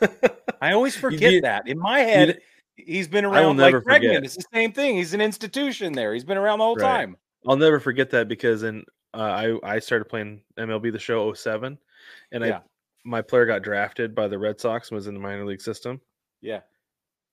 [0.00, 0.38] that.
[0.60, 1.66] I always forget you- that.
[1.66, 2.40] In my head,
[2.76, 3.94] he's been around like never Bregman.
[3.94, 4.24] forget.
[4.24, 4.96] It's the same thing.
[4.96, 6.12] He's an institution there.
[6.12, 6.82] He's been around the whole Right.
[6.98, 7.16] time.
[7.46, 9.18] I'll never forget that because in uh,
[9.62, 11.78] I I started playing MLB the Show 07,
[12.32, 12.58] and Yeah.
[12.58, 12.62] I
[13.04, 16.00] my player got drafted by the Red Sox and was in the minor league system
[16.42, 16.60] Yeah.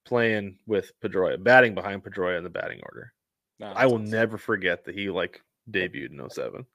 [0.06, 3.12] playing with Pedroia, batting behind Pedroia in the batting order.
[3.60, 4.10] No, I will awesome.
[4.10, 6.66] never forget that he like debuted in 07.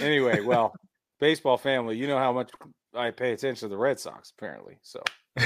[0.00, 0.74] Anyway, well,
[1.20, 2.50] baseball family, you know how much
[2.94, 4.78] I pay attention to the Red Sox, apparently.
[4.82, 5.02] So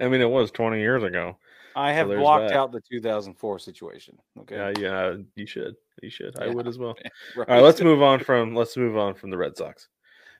[0.00, 1.36] I mean, it was 20 years ago.
[1.76, 2.56] I have there's blocked that.
[2.56, 4.18] out the 2004 situation.
[4.40, 4.56] Okay.
[4.56, 5.74] Yeah, yeah, you should.
[6.02, 6.38] You should.
[6.40, 6.54] I Yeah.
[6.54, 6.94] would as well.
[7.36, 7.48] Right.
[7.48, 9.88] All right, let's move on from let's move on from the Red Sox.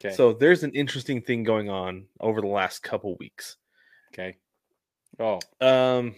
[0.04, 0.14] Okay.
[0.14, 3.56] So there's an interesting thing going on over the last couple weeks.
[4.12, 4.36] okay.
[5.20, 6.14] Oh, Um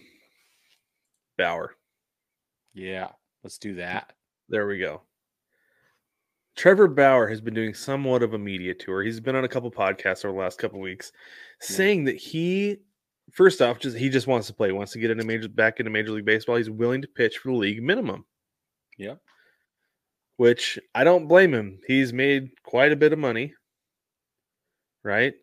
[1.37, 1.75] Bauer.
[2.73, 3.09] yeah.
[3.43, 4.13] Let's do that.
[4.49, 5.01] There we go.
[6.55, 9.03] Trevor Bauer has been doing somewhat of a media tour.
[9.03, 11.11] He's been on a couple podcasts over the last couple weeks,
[11.61, 11.75] Yeah.
[11.75, 12.77] saying that he,
[13.31, 15.79] first off, just he just wants to play, he wants to get into major back
[15.79, 16.55] into Major League Baseball.
[16.57, 18.25] He's willing to pitch for the league minimum,
[18.97, 19.15] Yeah.
[20.37, 21.79] which I don't blame him.
[21.87, 23.53] He's made quite a bit of money,
[25.03, 25.33] right?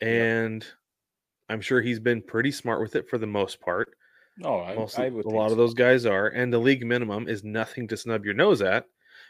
[0.00, 0.64] And
[1.48, 3.88] I'm sure he's been pretty smart with it for the most part.
[4.44, 5.52] Oh, I, Most I would a lot so.
[5.52, 8.84] of those guys are, and the league minimum is nothing to snub your nose at.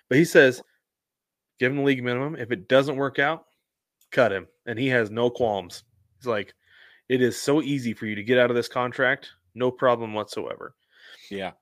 [0.09, 0.61] But he says,
[1.61, 2.35] give him the league minimum.
[2.35, 3.45] If it doesn't work out,
[4.11, 5.85] cut him, and he has no qualms.
[6.19, 6.55] He's like,
[7.09, 10.75] it is so easy for you to get out of this contract, no problem whatsoever.
[11.31, 11.53] Yeah.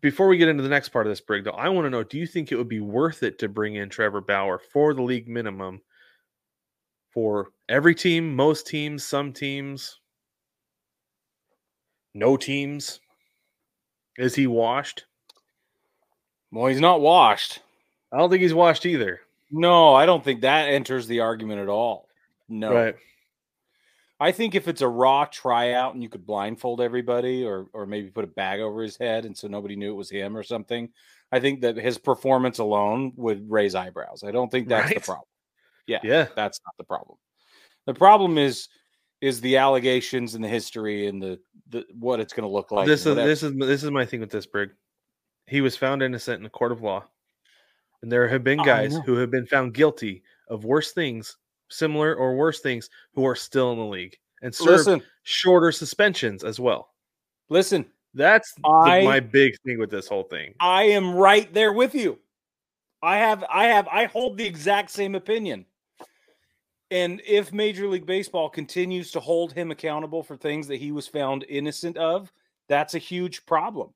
[0.00, 2.02] Before we get into the next part of this break, though, I want to know:
[2.02, 5.02] Do you think it would be worth it to bring in Trevor Bauer for the
[5.02, 5.82] league minimum
[7.10, 10.00] for every team, most teams, some teams,
[12.14, 13.00] no teams?
[14.16, 15.04] Is he washed?
[16.50, 17.60] Well, he's not washed.
[18.12, 19.20] I don't think he's washed either.
[19.50, 22.08] No, I don't think that enters the argument at all.
[22.48, 22.72] No.
[22.72, 22.96] Right.
[24.24, 28.08] I think if it's a raw tryout and you could blindfold everybody or or maybe
[28.10, 30.88] put a bag over his head and so nobody knew it was him or something,
[31.30, 34.24] I think that his performance alone would raise eyebrows.
[34.26, 34.94] I don't think that's Right.
[34.94, 35.28] the problem.
[35.86, 36.28] Yeah, Yeah.
[36.34, 37.18] that's not the problem.
[37.86, 38.68] The problem is
[39.20, 42.86] is the allegations and the history and the, the what it's going to look like.
[42.86, 44.70] this is this is this is my thing with this Brig.
[45.46, 47.04] He was found innocent in a court of law,
[48.00, 51.36] and there have been guys who have been found guilty of worse things,
[51.70, 56.44] similar or worse things, who are still in the league and serve listen, shorter suspensions
[56.44, 56.90] as well.
[57.48, 57.86] listen.
[58.16, 58.62] That's the-
[59.04, 60.54] my big thing with this whole thing.
[60.60, 62.20] I am right there with you.
[63.02, 65.66] I have I have I hold the exact same opinion.
[66.90, 71.08] And if Major League Baseball continues to hold him accountable for things that he was
[71.08, 72.32] found innocent of,
[72.68, 73.92] that's a huge problem.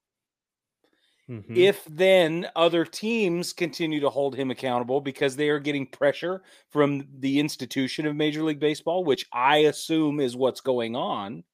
[1.28, 1.68] Mhm.
[1.68, 7.08] If then other teams continue to hold him accountable because they are getting pressure from
[7.20, 11.44] the institution of Major League Baseball, which I assume is what's going on,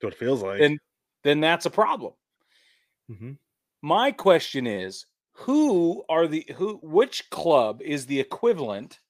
[0.00, 0.60] what it feels like.
[0.60, 0.78] then
[1.24, 2.14] then that's a problem.
[3.08, 3.38] Mhm.
[3.82, 9.00] My question is, who are the who which club is the equivalent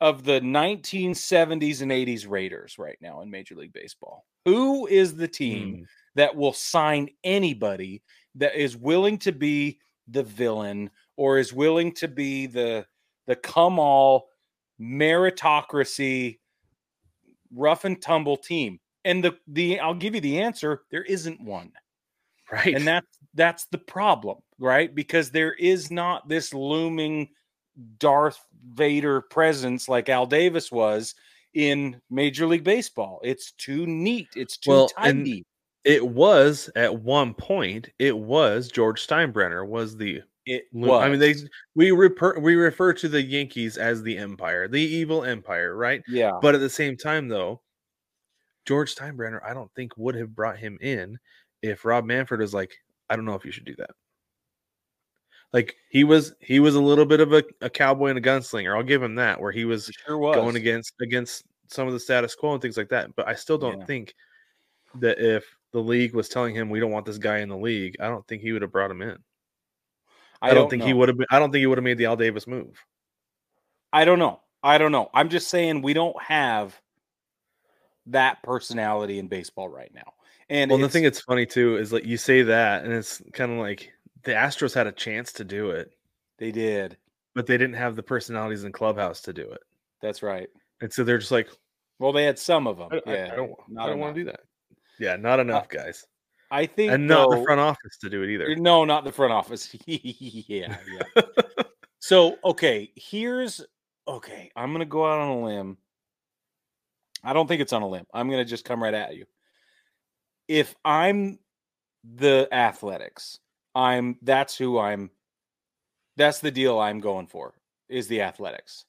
[0.00, 4.26] of the 1970s and 80s Raiders right now in Major League Baseball?
[4.46, 5.88] Who is the team Mm.
[6.16, 8.02] that will sign anybody
[8.38, 12.86] that is willing to be the villain or is willing to be the
[13.26, 14.28] the come all
[14.80, 16.38] meritocracy
[17.54, 18.80] rough and tumble team?
[19.04, 21.72] And the the I'll give you the answer, there isn't one.
[22.50, 22.74] Right.
[22.74, 24.94] and that's that's the problem right?
[24.94, 27.28] Because there is not this looming
[27.98, 31.14] darth vader presence like al davis was
[31.54, 33.20] in major league baseball.
[33.22, 34.28] It's too neat.
[34.34, 35.46] It's too Well, tidy
[35.88, 37.90] it was at one point.
[37.98, 40.22] It was George Steinbrenner was the.
[40.46, 41.34] it was I mean, they
[41.74, 46.02] we refer we refer to the Yankees as the Empire, the evil Empire, right?
[46.06, 47.62] yeah But at the same time, though,
[48.66, 51.18] George Steinbrenner, I don't think would have brought him in
[51.62, 52.76] if Rob Manfred was like,
[53.10, 53.90] I don't know if you should do that.
[55.52, 58.76] Like he was, he was a little bit of a, a cowboy and a gunslinger.
[58.76, 62.00] I'll give him that, where he was sure was going against against some of the
[62.00, 63.14] status quo and things like that.
[63.16, 63.86] But I still don't Yeah.
[63.86, 64.14] think
[64.96, 67.96] that if the league was telling him we don't want this guy in the league,
[68.00, 69.18] I don't think he would have brought him in.
[70.40, 71.18] I, don't, think he would have.
[71.18, 72.84] Been, I don't think he would have made the Al Davis move.
[73.92, 74.40] i don't know.
[74.62, 75.10] I don't know.
[75.14, 76.80] I'm just saying we don't have
[78.06, 80.12] that personality in baseball right now.
[80.48, 83.52] And Well, the thing that's funny too is like you say that, and it's kind
[83.52, 83.92] of like
[84.24, 85.92] the Astros had a chance to do it,
[86.38, 86.96] they did.
[87.34, 89.60] But they didn't have the personalities in clubhouse to do it,
[90.00, 90.48] that's right.
[90.80, 91.48] And so they're just like,
[91.98, 93.30] well they had some of them I, I- yeah.
[93.32, 94.40] I don't, I don't want to do that.
[94.98, 96.06] Yeah, not uh, enough guys,
[96.50, 98.56] i think and not though- the front office to do it either.
[98.56, 99.74] No, not the front office.
[99.86, 101.22] yeah, yeah.
[101.98, 103.64] so, okay, here's
[104.06, 104.50] okay.
[104.56, 105.78] I'm gonna go out on a limb.
[107.22, 108.06] I don't think it's on a limb.
[108.12, 109.26] I'm gonna just come right at you.
[110.46, 111.38] If I'm
[112.04, 113.38] the athletics,
[113.74, 115.10] I'm that's who I'm.
[116.16, 117.54] That's the deal I'm going for.
[117.88, 118.84] Is the athletics.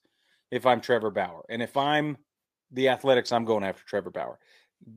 [0.51, 2.17] If I'm Trevor Bauer, and if I'm
[2.71, 4.39] the athletics, I'm going after Trevor Bauer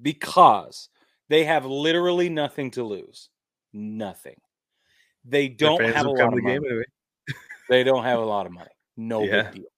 [0.02, 0.88] because
[1.32, 3.30] they have literally nothing to lose.
[3.72, 4.36] Nothing.
[5.24, 6.56] They don't have a lot of money.
[6.56, 6.84] anyway.
[7.70, 8.68] They don't have a lot of money.
[8.98, 9.44] No Yeah.
[9.44, 9.70] big deal.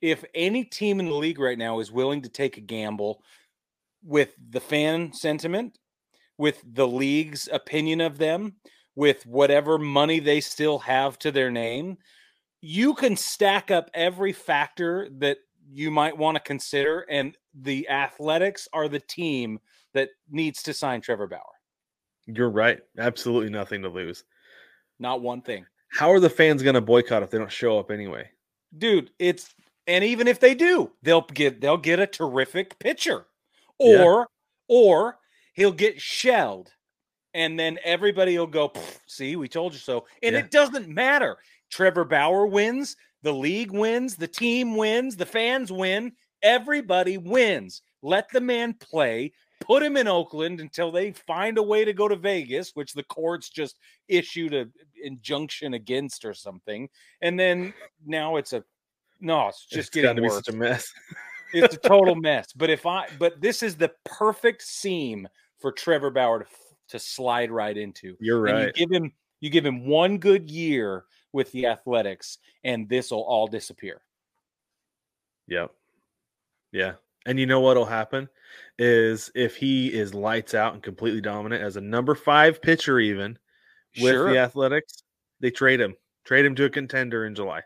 [0.00, 3.22] If any team in the league right now is willing to take a gamble
[4.02, 5.78] with the fan sentiment,
[6.36, 8.56] with the league's opinion of them,
[8.96, 11.98] with whatever money they still have to their name,
[12.62, 17.06] you can stack up every factor that you might want to consider.
[17.08, 19.60] And the Athletics are the team
[19.94, 21.40] that needs to sign Trevor Bauer.
[22.26, 22.80] You're right.
[22.98, 24.24] Absolutely nothing to lose.
[24.98, 25.64] Not one thing.
[25.92, 28.28] How are the fans going to boycott if they don't show up anyway?
[28.78, 29.52] dude it's
[29.88, 33.26] and even if they do they'll get they'll get a terrific pitcher
[33.80, 34.04] Yeah.
[34.04, 34.28] or
[34.68, 35.18] or
[35.54, 36.70] he'll get shelled
[37.34, 38.72] and then everybody will go
[39.08, 40.42] see we told you so and Yeah.
[40.42, 41.36] it doesn't matter
[41.68, 46.12] trevor bauer wins the league wins the team wins the fans win
[46.44, 51.84] everybody wins let the man play put him in oakland until they find a way
[51.84, 56.88] to go to vegas which the courts just issued an injunction against or something
[57.22, 57.72] and then
[58.06, 58.64] now it's a
[59.20, 60.92] no it's just It's getting be such a mess.
[61.52, 66.10] it's a total mess but if i but this is the perfect seam for trevor
[66.10, 66.46] bauer to,
[66.88, 68.72] to slide right into You're and right.
[68.76, 73.22] you give him you give him one good year with the athletics and this will
[73.22, 74.00] all disappear
[75.48, 75.72] Yep.
[76.70, 76.92] Yeah.
[77.26, 78.28] And you know what'll happen
[78.78, 83.38] is if he is lights out and completely dominant as a number five pitcher, even
[84.00, 85.02] with sure the athletics,
[85.40, 85.94] they trade him.
[86.24, 87.62] Trade him to a contender in July.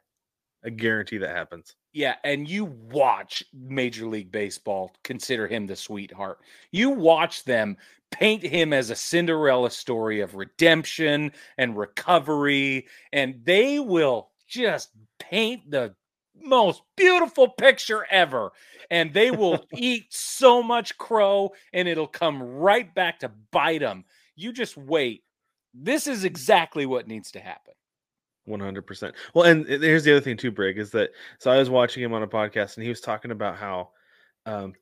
[0.65, 1.77] I guarantee that happens.
[1.93, 6.39] Yeah, and you watch Major League Baseball consider him the sweetheart.
[6.73, 7.77] You watch them
[8.11, 15.71] paint him as a Cinderella story of redemption and recovery, and they will just paint
[15.71, 15.95] the
[16.41, 18.53] most beautiful picture ever.
[18.91, 24.05] And they will eat so much crow, and it'll come right back to bite them.
[24.37, 25.25] You just wait.
[25.73, 27.75] This is exactly what needs to happen.
[28.45, 29.15] One hundred percent.
[29.33, 32.13] Well, and here's the other thing too, Brig, is that so I was watching him
[32.13, 33.91] on a podcast and he was talking about how
[34.45, 34.75] um,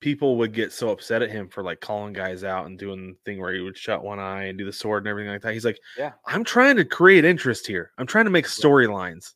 [0.00, 3.16] people would get so upset at him for like calling guys out and doing the
[3.24, 5.54] thing where he would shut one eye and do the sword and everything like that.
[5.54, 6.12] He's like, Yeah.
[6.26, 7.92] I'm trying to create interest here.
[7.98, 9.34] I'm trying to make storylines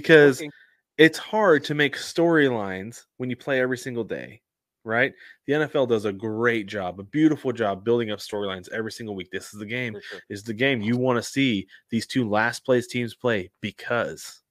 [0.00, 0.50] because Working.
[0.98, 4.42] it's hard to make storylines when you play every single day,
[4.84, 5.12] right?
[5.46, 9.30] The NFL does a great job, a beautiful job building up storylines every single week.
[9.30, 9.94] This is the game.
[10.10, 10.20] Sure.
[10.28, 14.42] Is the game you want to see these two last place teams play because,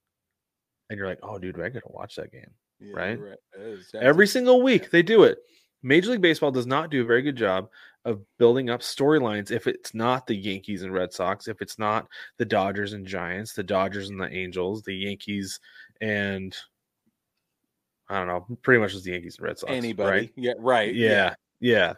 [0.90, 2.50] and you're like, oh, dude, I gotta watch that game.
[2.80, 3.18] Yeah, right?
[3.58, 5.38] is- Every single week they do it.
[5.82, 7.68] Major League Baseball does not do a very good job
[8.06, 12.06] of building up storylines if it's not the Yankees and Red Sox, if it's not
[12.38, 15.60] the Dodgers and Giants, the Dodgers and the Angels, the Yankees
[16.00, 16.56] and
[18.08, 19.72] I don't know, pretty much just the Yankees and Red Sox.
[19.72, 20.08] anybody.
[20.20, 20.32] right?
[20.36, 20.94] Yeah, right.
[20.94, 21.68] Yeah, yeah.
[21.80, 21.92] yeah,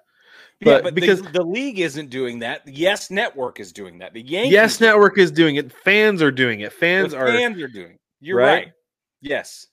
[0.65, 2.63] But but because- the, the league isn't doing that.
[2.67, 4.15] Yes Network is doing that.
[4.15, 5.71] The Yankees, Yes Network is doing it.
[5.73, 6.73] Fans are doing it.
[6.73, 7.93] Fans are fans are doing.
[7.93, 8.01] it.
[8.21, 8.65] You're right?
[8.65, 8.73] right.
[9.21, 9.67] Yes.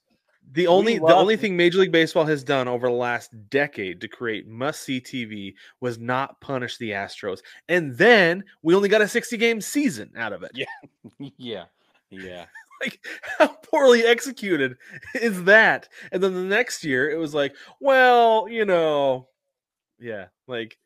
[0.51, 4.07] The only the only thing Major League Baseball has done over the last decade to
[4.07, 9.07] create must see TV was not punish the Astros, and then we only got a
[9.07, 10.51] sixty game season out of it.
[10.53, 10.65] Yeah.
[11.37, 11.65] yeah.
[12.09, 12.45] Yeah.
[12.81, 12.99] Like
[13.39, 14.75] how poorly executed
[15.15, 15.87] is that?
[16.11, 19.29] And then the next year it was like, well, you know,
[19.97, 20.77] yeah, like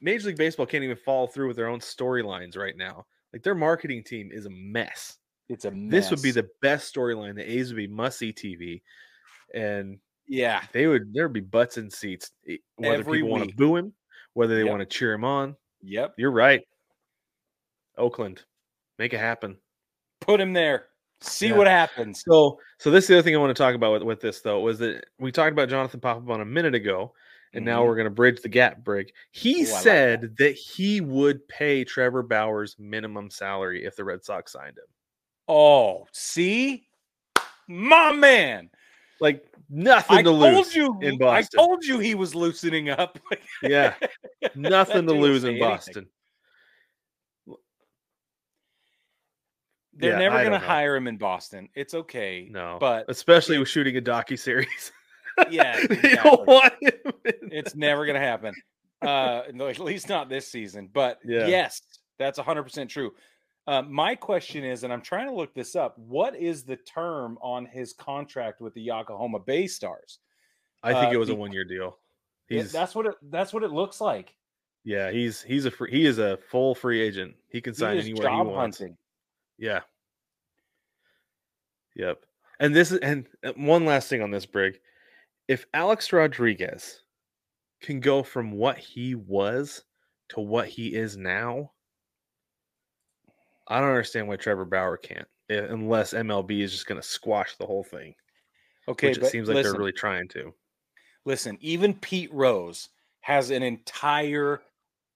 [0.00, 3.04] Major League Baseball can't even follow through with their own storylines right now.
[3.32, 5.18] Like their marketing team is a mess.
[5.48, 5.90] It's a mess.
[5.90, 7.34] This would be the best storyline.
[7.36, 8.82] The A's would be must see TV,
[9.54, 10.62] and yeah.
[10.72, 13.76] they would there would be butts in seats eh, whether Every people want to boo
[13.76, 13.94] him
[14.34, 14.70] whether they Yep.
[14.70, 16.14] want to cheer him on Yep.
[16.18, 16.60] you're right
[17.96, 18.42] oakland
[18.98, 19.56] make it happen
[20.20, 20.86] Put him there.
[21.20, 21.56] See Yeah.
[21.56, 22.22] what happens.
[22.28, 24.40] so so this is the other thing i want to talk about with, with this
[24.40, 27.12] though was that we talked about jonathan Papelbon a minute ago
[27.54, 27.86] and now Mhm.
[27.86, 30.52] we're going to bridge the gap brig he Ooh, I like said that.
[30.52, 34.84] he would pay trevor bauer's minimum salary if the red sox signed him
[35.48, 36.86] Oh, see,
[37.66, 38.70] my man.
[39.20, 40.98] like nothing I to lose you.
[41.02, 41.58] in Boston.
[41.58, 43.18] I told you he was loosening up.
[43.62, 43.94] yeah
[44.54, 45.68] nothing to lose in anything.
[45.68, 46.06] boston
[49.94, 51.68] They're Yeah, never going to hire him in Boston.
[51.74, 52.48] It's okay.
[52.50, 54.92] no but especially with shooting a docu series
[55.50, 56.16] yeah, exactly.
[56.22, 56.92] don't want him.
[57.24, 58.54] in- it's never going to happen.
[59.02, 60.88] Uh, no, at least not this season.
[60.92, 61.46] But Yeah.
[61.46, 61.80] yes,
[62.18, 63.12] that's 100% true.
[63.68, 65.98] Uh, my question is, and I'm trying to look this up.
[65.98, 70.20] What is the term on his contract with the Yokohama Bay Stars?
[70.82, 71.98] I think Uh, it was a one year deal.
[72.48, 73.14] He's that's what it.
[73.30, 74.34] That's what it looks like.
[74.84, 77.34] yeah, he's he's a free, he is a full free agent.
[77.50, 78.78] He can sign is anywhere he wants.
[78.78, 78.96] hunting.
[79.58, 79.80] Yeah.
[81.94, 82.24] Yep.
[82.60, 84.80] And this is and uh, one last thing on this brig.
[85.46, 87.02] If Alex Rodriguez
[87.82, 89.84] can go from what he was
[90.30, 91.72] to what he is now,
[93.68, 97.56] I don't understand why Trevor Bauer can't, eh, unless MLB is just going to squash
[97.56, 98.14] the whole thing,
[98.88, 100.52] Okay, which it seems like listen, they're really trying to.
[101.24, 101.58] listen.
[101.60, 102.88] Even Pete Rose
[103.20, 104.62] has an entire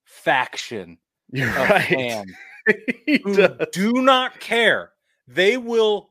[0.04, 0.98] faction
[1.30, 1.88] You're of right.
[1.88, 2.32] fans
[3.24, 3.68] who does.
[3.72, 4.92] do not care.
[5.28, 6.10] They will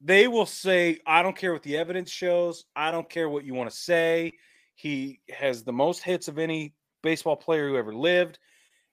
[0.00, 2.64] they will say, I don't care what the evidence shows.
[2.76, 4.32] I don't care what you want to say.
[4.76, 8.38] He has the most hits of any baseball player who ever lived.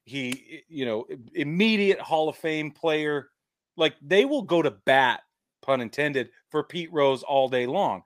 [0.06, 3.30] He, you know, immediate Hall of Fame player.
[3.76, 5.22] Like they will go to bat,
[5.62, 8.04] pun intended, for Pete Rose all day long.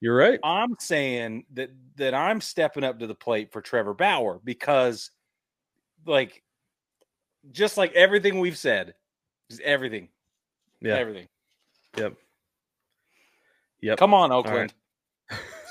[0.00, 0.40] You're right.
[0.42, 5.10] I'm saying that that I'm stepping up to the plate for Trevor Bauer because,
[6.06, 6.42] like,
[7.52, 8.94] just like everything we've said,
[9.50, 10.08] just everything,
[10.80, 10.96] Yeah.
[10.96, 11.28] everything.
[11.98, 12.14] Yep.
[13.82, 13.98] Yep.
[13.98, 14.36] Come on, right.
[14.36, 14.74] Oakland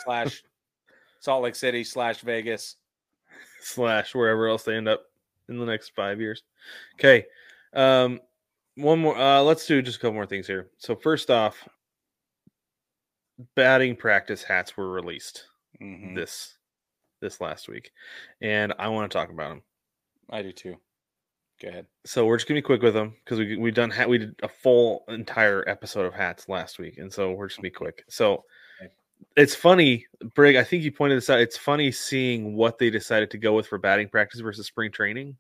[0.04, 0.44] slash
[1.22, 2.76] Salt Lake City slash Vegas.
[3.62, 5.06] slash wherever else they end up
[5.50, 6.44] in the next five years.
[6.96, 7.26] Okay.
[7.74, 8.20] Um,
[8.76, 9.18] one more.
[9.18, 10.70] Uh, let's do just a couple more things here.
[10.78, 11.68] So first off,
[13.56, 15.48] batting practice hats were released
[15.82, 16.16] Mhm.
[16.16, 16.56] this
[17.22, 17.92] this last week,
[18.42, 19.64] and I want to talk about them.
[20.30, 20.80] I do too.
[21.62, 21.88] Go ahead.
[22.06, 24.48] So we're just gonna be quick with them because we we done we did a
[24.48, 28.04] full entire episode of hats last week, and so we're just gonna be quick.
[28.10, 28.46] So.
[29.36, 30.06] It's funny,
[30.36, 30.56] Brig.
[30.56, 31.40] I think you pointed this out.
[31.40, 35.38] It's funny seeing what they decided to go with for batting practice versus spring training.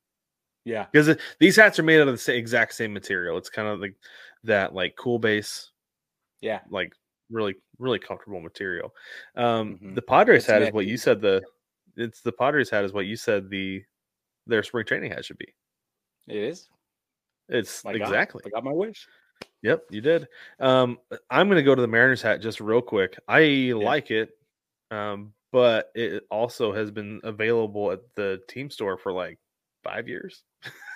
[0.65, 0.85] Yeah.
[0.91, 3.37] because these hats are made out of the sa- exact same material.
[3.37, 3.95] It's kind of like
[4.43, 5.71] that, like cool base,
[6.41, 6.59] Yeah.
[6.69, 6.93] like
[7.31, 8.93] really, really comfortable material.
[9.35, 9.95] Um, Mhm.
[9.95, 11.21] The Padres It's hat is what you said.
[11.21, 11.41] The
[11.95, 13.49] it's the Padres hat is what you said.
[13.49, 13.83] The
[14.47, 15.53] their spring training hat should be.
[16.27, 16.69] It is.
[17.47, 18.03] It's I got it.
[18.03, 18.43] exactly.
[18.45, 19.07] I got my wish.
[19.61, 20.27] Yep, you did.
[20.59, 23.17] Um, I'm going to go to the Mariners hat just real quick.
[23.27, 24.29] I like it,
[24.89, 29.37] um, but it also has been available at the team store for like
[29.83, 30.43] five years.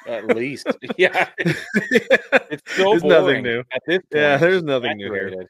[0.08, 0.68] At least.
[0.98, 1.30] yeah.
[1.38, 3.60] It's so There's boring nothing new.
[3.72, 5.50] At this point, Yeah, there's nothing new here.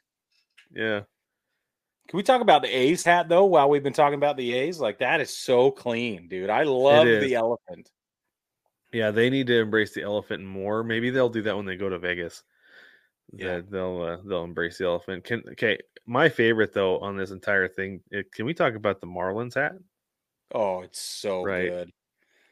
[0.72, 1.00] Yeah.
[2.08, 3.46] Can we talk about the A's hat though?
[3.46, 6.50] While we've been talking about the A's, like that is so clean, dude.
[6.50, 7.90] I love the elephant.
[8.92, 10.84] Yeah, they need to embrace the elephant more.
[10.84, 12.44] Maybe they'll do that when they go to Vegas.
[13.32, 13.56] Yeah.
[13.56, 15.24] That they'll uh, they'll embrace the elephant.
[15.24, 18.00] Can okay, my favorite though on this entire thing.
[18.12, 19.72] eh, Can we talk about the Marlins hat?
[20.54, 21.68] Oh, it's so Right.
[21.70, 21.90] good.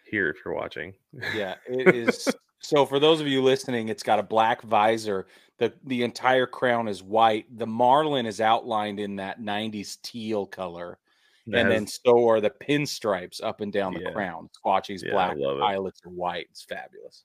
[0.06, 0.94] Here, if you're watching.
[1.34, 2.28] Yeah, it is.
[2.60, 5.26] so for those of you listening, it's got a black visor.
[5.58, 7.46] the The entire crown is white.
[7.58, 10.98] The marlin is outlined in that '90s teal color,
[11.46, 14.12] That and then has- so are the pinstripes up and down the Yeah.
[14.12, 14.48] crown.
[14.54, 15.62] Squatchy's Yeah, I black, love it.
[15.62, 16.46] eyelets are white.
[16.50, 17.24] It's fabulous.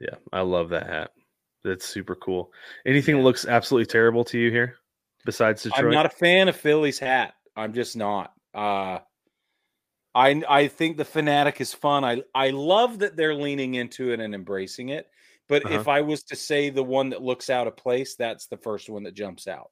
[0.00, 1.10] yeah, I love that hat.
[1.66, 2.52] That's super cool.
[2.86, 4.76] Anything that looks absolutely terrible to you here,
[5.24, 5.84] besides Detroit?
[5.86, 7.34] I'm not a fan of Philly's hat.
[7.56, 8.32] I'm just not.
[8.54, 8.98] Uh
[10.14, 12.04] I I think the fanatic is fun.
[12.04, 15.08] I I love that they're leaning into it and embracing it.
[15.48, 15.74] But Uh-huh.
[15.80, 18.88] if I was to say the one that looks out of place, that's the first
[18.88, 19.70] one that jumps out.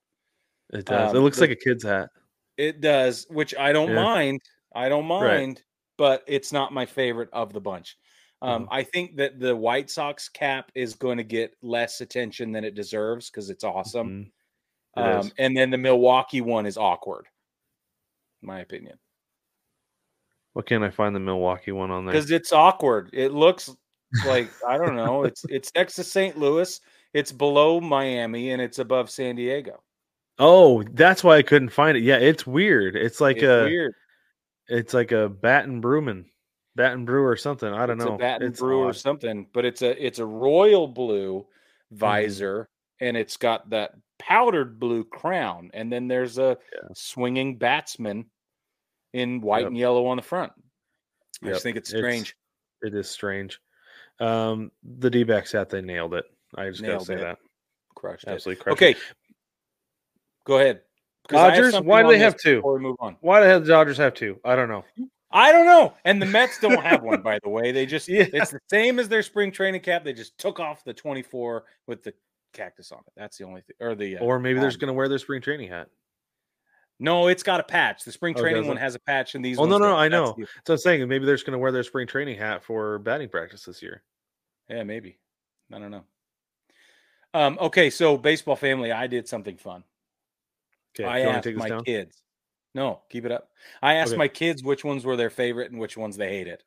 [0.73, 1.13] it does.
[1.13, 2.09] it um, looks the- like a kid's hat.
[2.57, 4.03] It does, which I don't Yeah.
[4.03, 4.41] mind.
[4.75, 5.39] I don't Right.
[5.39, 5.63] mind,
[5.99, 7.97] but it's not my favorite of the bunch.
[8.45, 8.69] Um, Mhm.
[8.71, 12.75] I think that the White Sox cap is going to get less attention than it
[12.75, 14.09] deserves because it's awesome.
[14.09, 14.27] Mhm.
[14.97, 17.27] It Um, and then the Milwaukee one is awkward,
[18.43, 18.99] in my opinion,
[20.53, 22.13] What can I find the Milwaukee one on there?
[22.13, 23.11] because it's awkward.
[23.13, 23.75] It looks
[24.27, 25.25] like I don't know.
[25.25, 26.39] It's it's next to St.
[26.39, 26.81] Louis.
[27.13, 29.83] It's below Miami and it's above San Diego.
[30.39, 32.03] Oh, that's why I couldn't find it.
[32.03, 32.95] Yeah, it's weird.
[32.97, 33.95] It's like it's a weird.
[34.69, 36.31] it's like a Bat Baton Brewman,
[36.77, 37.73] Baton Brew or something.
[37.73, 38.15] I don't it's know.
[38.15, 41.47] a Baton it's Brew or something, but it's a it's a royal blue
[41.93, 41.99] Mm-hmm.
[42.01, 42.69] visor
[43.01, 46.89] and it's got that powdered blue crown, and then there's a Yeah.
[46.95, 48.25] swinging batsman
[49.13, 49.69] in white Yep.
[49.69, 50.53] and yellow on the front.
[51.43, 52.37] I Yep, just think it's it's- strange.
[52.83, 53.61] It is strange.
[54.21, 56.25] Um, the D backs hat, they nailed it.
[56.57, 57.21] I just gotta say it.
[57.21, 57.39] that.
[57.95, 58.31] Crushed it.
[58.31, 58.97] Absolutely crushed it.
[58.97, 59.01] Okay,
[60.45, 60.83] go ahead.
[61.29, 61.81] Dodgers?
[61.81, 62.57] Why do they have two?
[62.57, 64.41] Before we move on, Why the hell the Dodgers have two?
[64.45, 64.85] I don't know.
[65.35, 65.93] I don't know.
[66.05, 67.73] And the Mets don't have one, by the way.
[67.73, 68.27] They just Yeah.
[68.33, 70.05] it's the same as their spring training cap.
[70.05, 72.15] They just took off the 24 with the
[72.53, 73.13] cactus on it.
[73.17, 73.75] That's the only thing.
[73.81, 75.89] Or the uh, Or maybe they're just gonna wear their spring training hat.
[77.01, 78.05] No, it's got a patch.
[78.05, 79.59] The spring Oh, training does one has a patch, and these.
[79.59, 79.97] Oh, no, ones no.
[79.97, 80.37] I know.
[80.39, 83.29] the- So I'm saying maybe they're just gonna wear their spring training hat for batting
[83.29, 84.05] practice this year.
[84.71, 85.19] yeah, maybe.
[85.73, 86.05] I don't know.
[87.35, 89.83] Um, okay, so baseball family, I did something fun.
[90.95, 91.83] Okay, I asked to take this my down?
[91.83, 92.23] kids.
[92.75, 93.51] No, keep it up.
[93.83, 94.19] I asked Okay.
[94.19, 96.63] my kids which ones were their favorite and which ones they hated.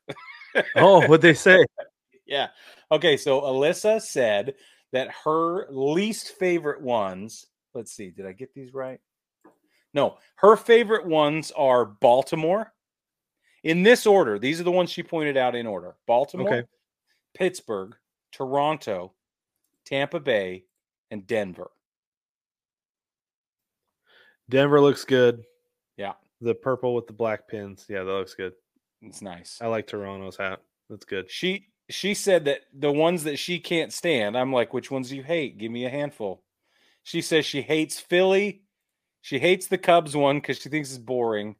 [0.74, 1.64] Oh, what'd they say?
[2.26, 2.48] yeah.
[2.90, 4.54] Okay, so Alyssa said
[4.92, 7.46] that her least favorite ones.
[7.74, 9.00] Let's see, did I get these right?
[9.92, 12.72] No, her favorite ones are Baltimore.
[13.64, 16.68] In this order, these are the ones she pointed out in order: Baltimore, Okay.
[17.34, 17.94] Pittsburgh,
[18.32, 19.12] Toronto,
[19.84, 20.64] Tampa Bay,
[21.10, 21.70] and Denver.
[24.48, 25.44] Denver looks good.
[26.40, 27.84] The purple with the black pins.
[27.88, 28.52] Yeah, that looks good.
[29.02, 29.58] it's nice.
[29.60, 30.60] I like Toronto's hat.
[30.88, 31.30] That's good.
[31.30, 35.16] She she said that the ones that she can't stand, I'm like, which ones do
[35.16, 35.58] you hate?
[35.58, 36.42] Give me a handful.
[37.02, 38.62] She says she hates Philly.
[39.22, 41.56] She hates the Cubs one because she thinks it's boring.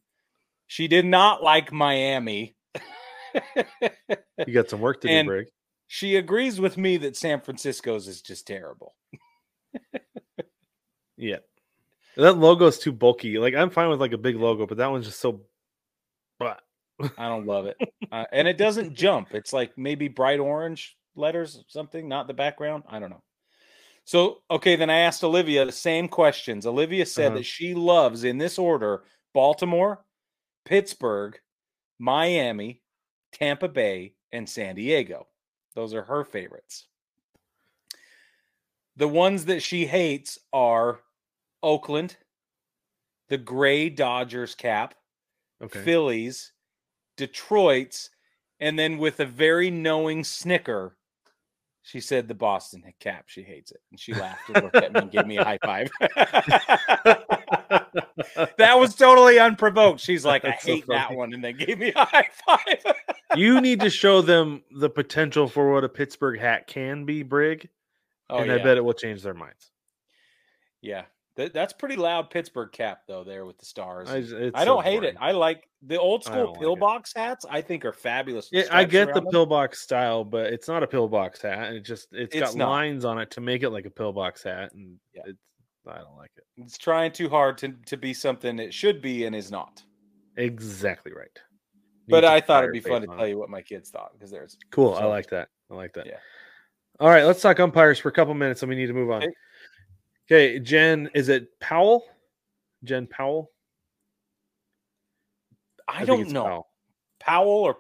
[0.67, 2.55] She did not like Miami.
[4.47, 5.47] You got some work to do, And- Brig.
[5.87, 8.95] she agrees with me that San Francisco's is just terrible.
[11.17, 11.39] Yeah.
[12.19, 13.39] That logo's too bulky.
[13.39, 15.41] Like I'm fine with like a big logo, but that one's just so
[16.39, 16.61] but
[17.17, 17.77] I don't love it.
[18.11, 19.35] Uh, and it doesn't jump.
[19.35, 22.85] It's like maybe bright orange letters, or something, not the background.
[22.89, 23.23] I don't know.
[24.05, 26.67] So, okay, then I asked Olivia the same questions.
[26.67, 27.37] Olivia said Uh-huh.
[27.37, 29.05] that she loves, in this order,
[29.35, 30.05] Baltimore,
[30.65, 31.39] Pittsburgh,
[31.99, 32.83] Miami,
[33.33, 35.27] Tampa Bay, and San Diego.
[35.75, 36.87] Those are her favorites.
[38.97, 41.01] The ones that she hates are
[41.63, 42.17] Oakland,
[43.29, 44.95] the gray Dodgers cap,
[45.63, 45.81] okay.
[45.83, 46.53] Phillies,
[47.17, 48.11] Detroit's,
[48.61, 50.97] and then with a very knowing snicker,
[51.83, 53.25] she said the Boston cap.
[53.29, 53.81] She hates it.
[53.91, 55.89] And she laughed and looked at me and gave me a high five.
[58.59, 59.99] that was totally unprovoked.
[60.01, 62.95] She's like, I That's so hate that one, and then gave me a high five.
[63.37, 67.71] you need to show them the potential for what a Pittsburgh hat can be, Brig,
[68.29, 68.57] oh, and yeah.
[68.57, 69.71] I bet it will change their minds.
[70.83, 71.05] yeah.
[71.39, 74.11] That, that's pretty loud Pittsburgh cap, though, there with the stars.
[74.11, 74.17] I,
[74.55, 75.17] I, don't so hate it.
[75.21, 78.49] I like the old school don't like pillbox hats, I think are fabulous.
[78.51, 79.29] Yeah, I get the them.
[79.31, 81.75] pillbox style, but it's not a pillbox hat.
[81.75, 82.69] It just it's It's got not.
[82.71, 85.23] lines on it to make it like a pillbox hat, and Yeah.
[85.27, 85.39] it's
[85.87, 86.45] I don't like it.
[86.57, 89.81] It's trying too hard to, to be something it should be and is not.
[90.37, 91.31] Exactly right.
[92.09, 93.29] But I thought it'd be fun to tell it.
[93.29, 94.95] you what my kids thought because there's Cool.
[94.95, 95.51] I like that.
[95.71, 96.07] I like that.
[96.07, 96.19] Yeah.
[96.99, 99.23] All right, let's talk umpires for a couple minutes, and we need to move on.
[100.31, 100.59] Okay.
[100.59, 102.05] Jen, is it Powell?
[102.85, 103.51] Jen Powell?
[105.89, 106.69] I, think don't know Powell.
[107.19, 107.77] Powell or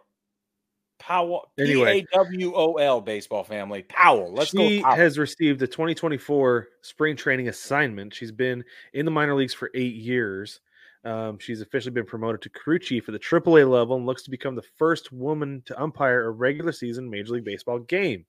[0.99, 2.07] Powell P Anyway.
[2.13, 4.33] A W O L baseball family Powell.
[4.33, 4.67] Let's go.
[4.67, 4.97] she Powell.
[4.97, 8.15] has received a 2024 spring training assignment.
[8.15, 10.61] She's been in the minor leagues for eight years.
[11.05, 14.31] Um, she's officially been promoted to crew chief at the AAA level and looks to
[14.31, 18.27] become the first woman to umpire a regular season Major League Baseball game.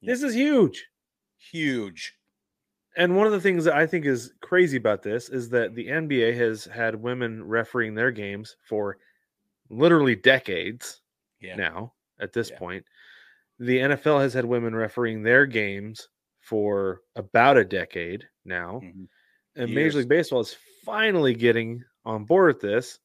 [0.00, 0.12] Yeah.
[0.12, 0.86] This is huge.
[1.38, 2.14] Huge.
[2.96, 5.86] And one of the things that I think is crazy about this is that the
[5.88, 8.98] NBA has had women refereeing their games for
[9.68, 11.00] literally decades
[11.40, 11.56] Yeah.
[11.56, 12.58] now at this Yeah.
[12.58, 12.86] point.
[13.58, 16.08] The NFL has had women refereeing their games
[16.40, 18.80] for about a decade now.
[18.82, 19.08] Mhm.
[19.56, 19.74] And Years.
[19.94, 22.98] Major League Baseball is finally getting on board with this.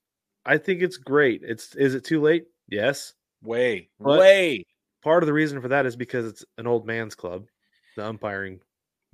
[0.45, 1.41] I think it's great.
[1.43, 2.47] It's is it too late?
[2.67, 3.13] Yes.
[3.43, 4.63] Way, But- way.
[5.03, 7.47] Part of the reason for that is because it's an old man's club.
[7.95, 8.61] The umpiring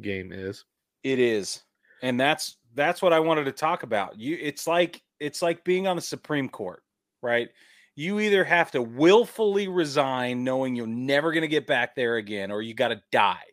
[0.01, 0.65] game is.
[1.03, 1.61] It is.
[2.01, 4.19] And that's that's what I wanted to talk about.
[4.19, 6.83] You it's like it's like being on the Supreme Court,
[7.21, 7.49] right?
[7.95, 12.49] You either have to willfully resign knowing you're never going to get back there again
[12.49, 13.43] or you got to die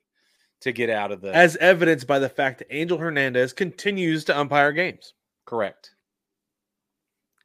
[0.61, 4.39] to get out of the As evidenced by the fact that Angel Hernandez continues to
[4.39, 5.15] umpire games.
[5.45, 5.95] Correct.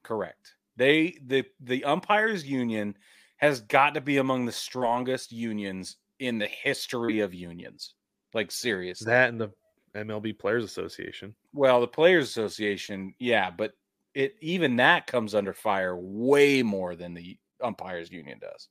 [0.04, 0.56] Correct.
[0.76, 2.95] They the the umpires union
[3.38, 7.95] has got to be among the strongest unions in the history of unions.
[8.34, 9.06] Like seriously.
[9.06, 9.52] That and the
[9.96, 11.36] MLB Players Association.
[11.54, 13.74] Well, the Players Association, yeah, but
[14.14, 18.70] it even that comes under fire way more than the umpires union does.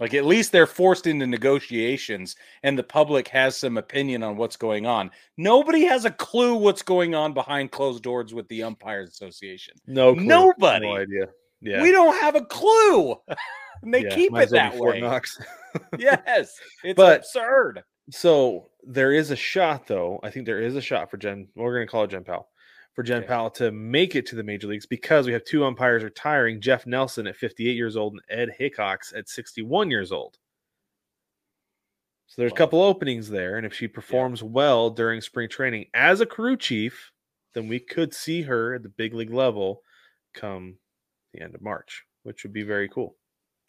[0.00, 4.56] Like at least they're forced into negotiations and the public has some opinion on what's
[4.56, 5.10] going on.
[5.36, 9.74] Nobody has a clue what's going on behind closed doors with the umpires association.
[9.86, 10.24] No, clue.
[10.24, 10.86] Nobody.
[10.86, 11.28] No idea.
[11.62, 11.82] Yeah.
[11.82, 13.14] We don't have a clue.
[13.82, 15.00] and they Yeah, keep it that way.
[15.00, 15.40] Knox.
[15.98, 16.58] yes.
[16.84, 17.82] It's But- absurd.
[18.10, 20.18] So there is a shot, though.
[20.24, 21.46] I think there is a shot for Jen.
[21.54, 22.48] We're going to call it Jen Powell.
[22.94, 23.28] For Jen Okay.
[23.28, 26.84] Powell to make it to the major leagues because we have two umpires retiring Jeff
[26.84, 30.36] Nelson at 58 years old and Ed Hickox at 61 years old.
[32.26, 33.56] So there's a couple openings there.
[33.56, 37.12] And if she performs well during spring training as a crew chief,
[37.54, 39.82] then we could see her at the big league level
[40.34, 40.76] come
[41.32, 43.16] the end of March, which would be very cool.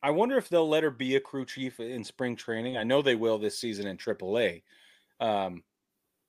[0.01, 2.75] I wonder if they'll let her be a crew chief in spring training.
[2.77, 4.63] I know they will this season in AAA.
[5.21, 5.63] Um,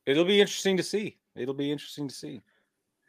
[0.07, 1.19] it'll be interesting to see.
[1.35, 2.43] It'll be interesting to see.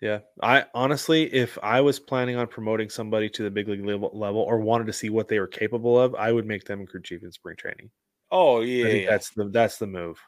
[0.01, 4.11] Yeah, I honestly, if I was planning on promoting somebody to the big league level,
[4.13, 6.85] level or wanted to see what they were capable of, I would make them a
[6.85, 7.89] crew chief in spring training.
[8.31, 10.19] Oh I yeah, think yeah, that's the that's the move.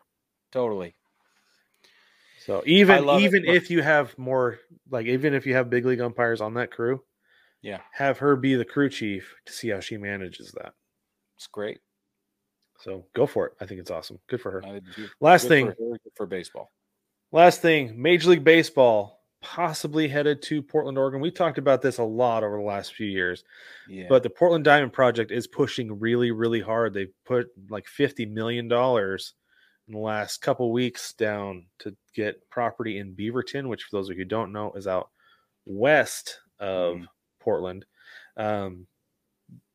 [0.52, 0.95] totally.
[2.45, 5.86] So even it, even but- if you have more like even if you have big
[5.86, 7.04] league umpires on that crew,
[7.62, 10.74] Yeah, have her be the crew chief to see how she manages that.
[11.36, 11.80] it's great.
[12.80, 13.53] So go for it.
[13.60, 14.20] I think it's awesome.
[14.28, 14.62] Good for her.
[14.62, 16.72] Do- Last thing, for, her, for baseball.
[17.32, 21.20] last thing, Major League Baseball possibly headed to Portland, Oregon.
[21.22, 23.43] We talked about this a lot over the last few years.
[23.89, 26.93] Yeah, But the Portland Diamond Project is pushing really, really hard.
[26.93, 29.34] They've put like fifty million dollars
[29.88, 34.18] in the last couple weeks down to get property in Beaverton, which for those of
[34.18, 35.10] you who don't know is out
[35.66, 37.05] west of Mhm.
[37.48, 37.86] Portland.
[38.36, 38.88] Um,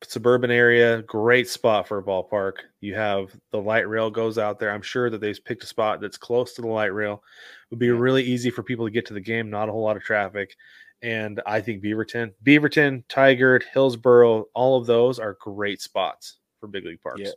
[0.03, 2.57] suburban area, great spot for a ballpark.
[2.81, 4.71] You have the light rail goes out there.
[4.71, 7.13] I'm sure that they've picked a spot that's close to the light rail.
[7.15, 9.81] It would be really easy for people to get to the game, not a whole
[9.81, 10.55] lot of traffic.
[11.01, 16.85] And I think Beaverton, Beaverton, Tigard, Hillsboro, all of those are great spots for big
[16.85, 17.21] league parks.
[17.21, 17.31] Yeah.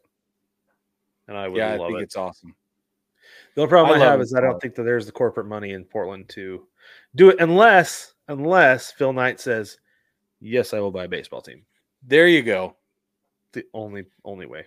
[1.28, 2.04] And I would yeah, I love think it.
[2.04, 2.54] it's awesome.
[3.54, 5.72] The only problem I I, have is I don't think that there's the corporate money
[5.72, 6.66] in Portland to
[7.14, 9.78] do it unless unless Phil Knight says,
[10.40, 11.62] Yes, I will buy a baseball team.
[12.02, 12.76] There you go.
[13.52, 14.66] The only only way.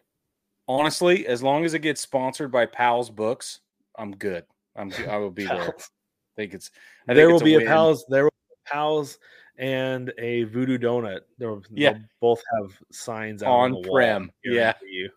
[0.68, 3.62] Honestly, as long as it gets sponsored by Powell's Books,
[3.98, 4.46] I'm good.
[4.76, 5.76] I'm I will be there.
[5.80, 6.72] I think it's.
[7.08, 7.68] I there think will it's be a win.
[7.68, 8.06] pals.
[8.10, 9.18] There will be pals
[9.58, 11.28] and a Voodoo Doughnut.
[11.38, 11.94] There will Yeah.
[11.94, 14.74] they'll both have signs out on, On prem, yeah.
[14.74, 15.10] guarantee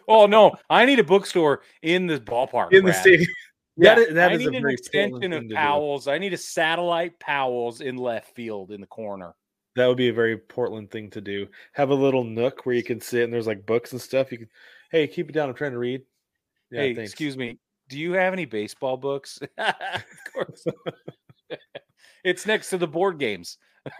[0.08, 2.72] Oh no, I need a bookstore in this ballpark.
[2.72, 3.26] in the city.
[3.78, 5.48] Yeah, That is- that I is a need an extension of.
[5.48, 6.06] Powell's.
[6.06, 9.34] I need a satellite Powell's in left field in the corner.
[9.76, 11.46] That would be a very Portland thing to do.
[11.72, 14.30] Have a little nook where you can sit and there's like books and stuff.
[14.30, 14.48] You can,
[14.90, 15.48] hey, keep it down.
[15.48, 16.02] I'm trying to read.
[16.70, 17.10] Yeah, hey, thanks.
[17.10, 17.58] excuse me.
[17.88, 19.40] Do you have any baseball books?
[19.58, 20.64] of course.
[22.24, 23.58] it's next to the board games.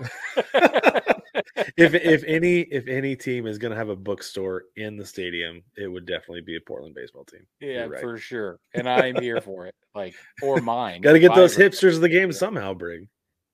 [1.77, 5.63] if if any if any team is going to have a bookstore in the stadium,
[5.77, 7.45] it would definitely be a Portland baseball team.
[7.61, 8.01] yeah, right.
[8.01, 8.61] for sure.
[8.75, 9.75] And I'm here for it.
[9.95, 11.01] Like, or mine.
[11.01, 13.09] Got to get those hipsters of the game somehow, Brig.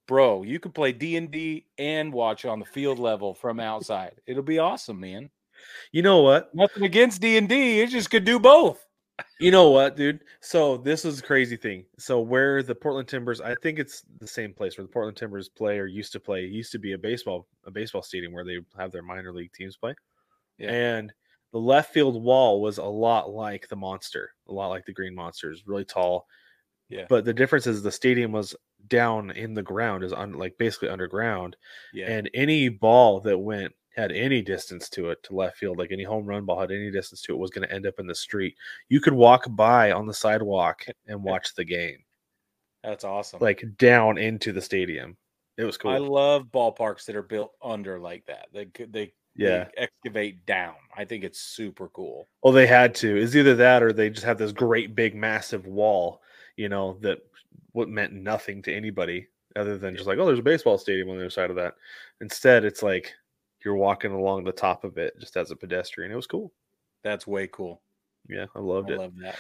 [0.09, 0.43] Bro.
[0.43, 4.21] You can play D and D and watch on the field level from outside.
[4.27, 5.31] It'll be awesome, man.
[5.93, 6.53] You know what?
[6.55, 7.81] Nothing against D and D.
[7.81, 8.85] It just could do both.
[9.41, 10.21] You know what, dude?
[10.41, 11.85] So this is a crazy thing.
[11.99, 15.49] So where the Portland Timbers, I think it's the same place where the Portland Timbers
[15.49, 16.45] play or used to play.
[16.45, 19.53] It used to be a baseball a baseball stadium where they have their minor league
[19.53, 19.95] teams play.
[20.59, 20.71] Yeah.
[20.71, 21.13] And
[21.53, 25.15] the left field wall was a lot like the monster, a lot like the Green
[25.15, 26.27] Monsters, really tall.
[26.89, 27.07] Yeah.
[27.09, 28.55] But the difference is the stadium was
[28.87, 31.57] down in the ground is on like basically underground
[31.93, 32.11] Yeah.
[32.11, 36.05] and any ball that went had any distance to it to left field like any
[36.05, 38.15] home run ball had any distance to it was going to end up in the
[38.15, 38.55] street
[38.89, 41.99] you could walk by on the sidewalk and watch the game
[42.85, 43.41] That's awesome.
[43.41, 45.17] like down into the stadium
[45.57, 48.47] it was cool I love ballparks that are built under like that.
[48.53, 50.75] They could- they yeah they excavate down.
[50.97, 52.29] I think it's super cool.
[52.45, 55.67] well they had to it's either that or they just have this great big massive
[55.67, 56.23] wall
[56.57, 57.19] you know that
[57.73, 59.27] what meant nothing to anybody
[59.57, 61.75] other than just like oh there's a baseball stadium on the other side of that
[62.21, 63.13] instead it's like
[63.65, 66.53] you're walking along the top of it just as a pedestrian it was cool
[67.03, 67.81] That's way cool.
[68.29, 69.37] yeah i loved I it love that.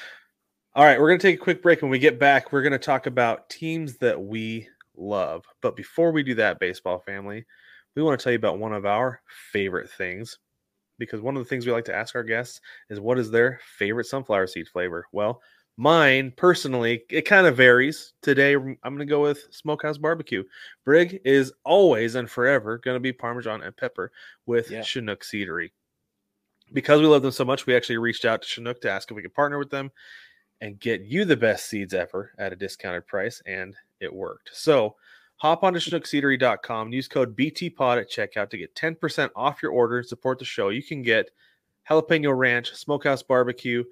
[0.74, 1.82] All right, we're going to take a quick break.
[1.82, 5.44] When we get back, we're going to talk about teams that we love.
[5.60, 7.44] But before we do that, baseball family,
[7.96, 10.38] we want to tell you about one of our favorite things.
[10.98, 13.58] Because one of the things we like to ask our guests is what is their
[13.76, 15.06] favorite sunflower seed flavor?
[15.10, 15.40] Well,
[15.78, 18.12] mine personally, it kind of varies.
[18.20, 20.42] Today, I'm going to go with Smokehouse Barbecue.
[20.84, 24.12] Brig is always and forever going to be Parmesan and pepper
[24.44, 24.82] with Yeah.
[24.82, 25.70] Chinook Seedery.
[26.72, 29.16] Because we love them so much, we actually reached out to Chinook to ask if
[29.16, 29.90] we could partner with them
[30.60, 34.50] and get you the best seeds ever at a discounted price, and it worked.
[34.52, 34.96] So
[35.36, 40.06] hop onto chinookseedery.com, use code BTPOD at checkout to get 10% off your order and
[40.06, 40.70] support the show.
[40.70, 41.30] You can get
[41.88, 43.84] jalapeno ranch, smokehouse barbecue,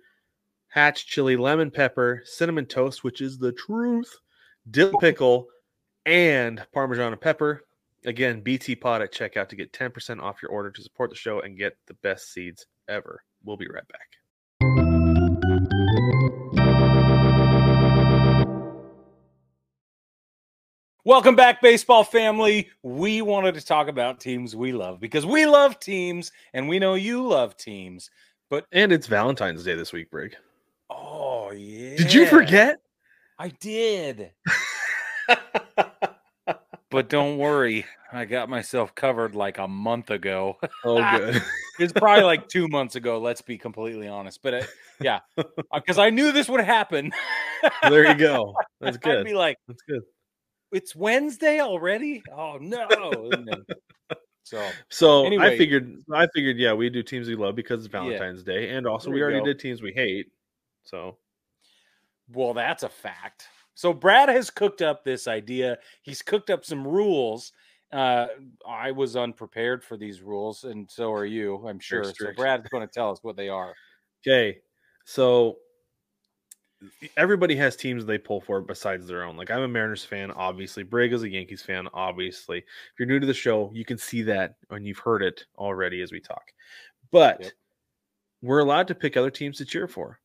[0.68, 4.18] hatch chili, lemon pepper, cinnamon toast, which is the truth,
[4.70, 4.98] dill oh.
[4.98, 5.46] pickle,
[6.04, 7.62] and parmesan and pepper.
[8.04, 11.40] Again, BT Pod at checkout to get 10% off your order to support the show
[11.40, 13.22] and get the best seeds ever.
[13.44, 14.16] We'll be right back.
[21.04, 22.68] Welcome back, baseball family.
[22.82, 26.94] We wanted to talk about teams we love because we love teams and we know
[26.94, 28.10] you love teams.
[28.50, 30.36] But And it's Valentine's Day this week, Brig.
[30.90, 31.96] Oh yeah.
[31.96, 32.78] Did you forget?
[33.38, 34.32] I did.
[36.88, 40.56] But don't worry, I got myself covered like a month ago.
[40.84, 41.42] oh, good.
[41.80, 43.18] it's probably like two months ago.
[43.18, 44.40] Let's be completely honest.
[44.42, 44.62] But uh,
[45.00, 45.18] yeah,
[45.74, 47.12] because I knew this would happen.
[47.82, 48.54] there you go.
[48.80, 49.24] That's I'd good.
[49.26, 50.02] be like, That's good.
[50.72, 52.22] it's Wednesday already.
[52.32, 52.86] Oh no!
[53.32, 53.64] And then-
[54.44, 58.44] so So I figured, I figured, yeah, we do teams we love because it's Valentine's
[58.44, 59.46] Day, and also There we already go.
[59.46, 60.28] did teams we hate.
[60.86, 61.18] So
[62.32, 63.48] Well, that's a fact.
[63.74, 65.78] So Brad has cooked up this idea.
[66.02, 67.52] He's cooked up some rules.
[67.92, 68.26] Uh,
[68.66, 72.04] I was unprepared for these rules, and so are you, I'm sure.
[72.04, 72.32] So.
[72.32, 73.74] Brad's going to tell us what they are.
[74.26, 74.58] Okay,
[75.04, 75.58] so
[77.16, 79.36] everybody has teams they pull for besides their own.
[79.36, 80.82] Like I'm a Mariners fan, obviously.
[80.82, 82.58] Brig is a Yankees fan, obviously.
[82.58, 86.02] If you're new to the show, you can see that and you've heard it already
[86.02, 86.52] as we talk.
[87.10, 87.52] But Yep.
[88.42, 90.20] we're allowed to pick other teams to cheer for.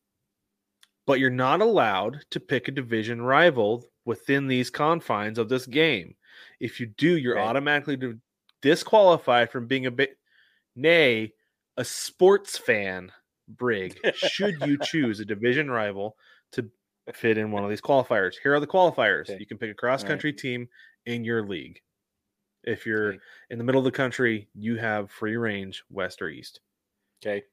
[1.06, 6.16] But you're not allowed to pick a division rival within these confines of this game.
[6.60, 7.40] If you do, you're Okay.
[7.40, 7.98] automatically
[8.62, 10.18] disqualified from being a bit,
[10.76, 11.34] nay,
[11.76, 13.12] a sports fan.
[13.48, 16.16] Brig, should you choose a division rival
[16.52, 16.70] to
[17.12, 18.36] fit in one of these qualifiers?
[18.42, 19.30] Here are the qualifiers.
[19.30, 19.38] Okay.
[19.38, 20.68] You can pick a cross country team
[21.06, 21.82] in your league.
[22.64, 23.22] If you're Okay.
[23.50, 26.60] in the middle of the country, you have free range, west or east.
[27.22, 27.44] Okay.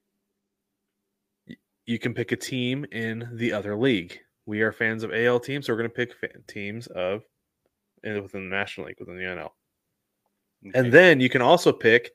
[1.89, 4.19] You can pick a team in the other league.
[4.45, 6.13] We are fans of AL teams, so we're going to pick
[6.45, 7.23] teams of
[8.03, 9.49] within the National League, within the NL.
[10.67, 10.77] okay.
[10.77, 12.11] And then you can also pick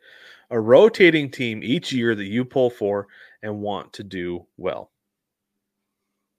[0.50, 3.08] a rotating team each year that you pull for
[3.42, 4.92] and want to do well.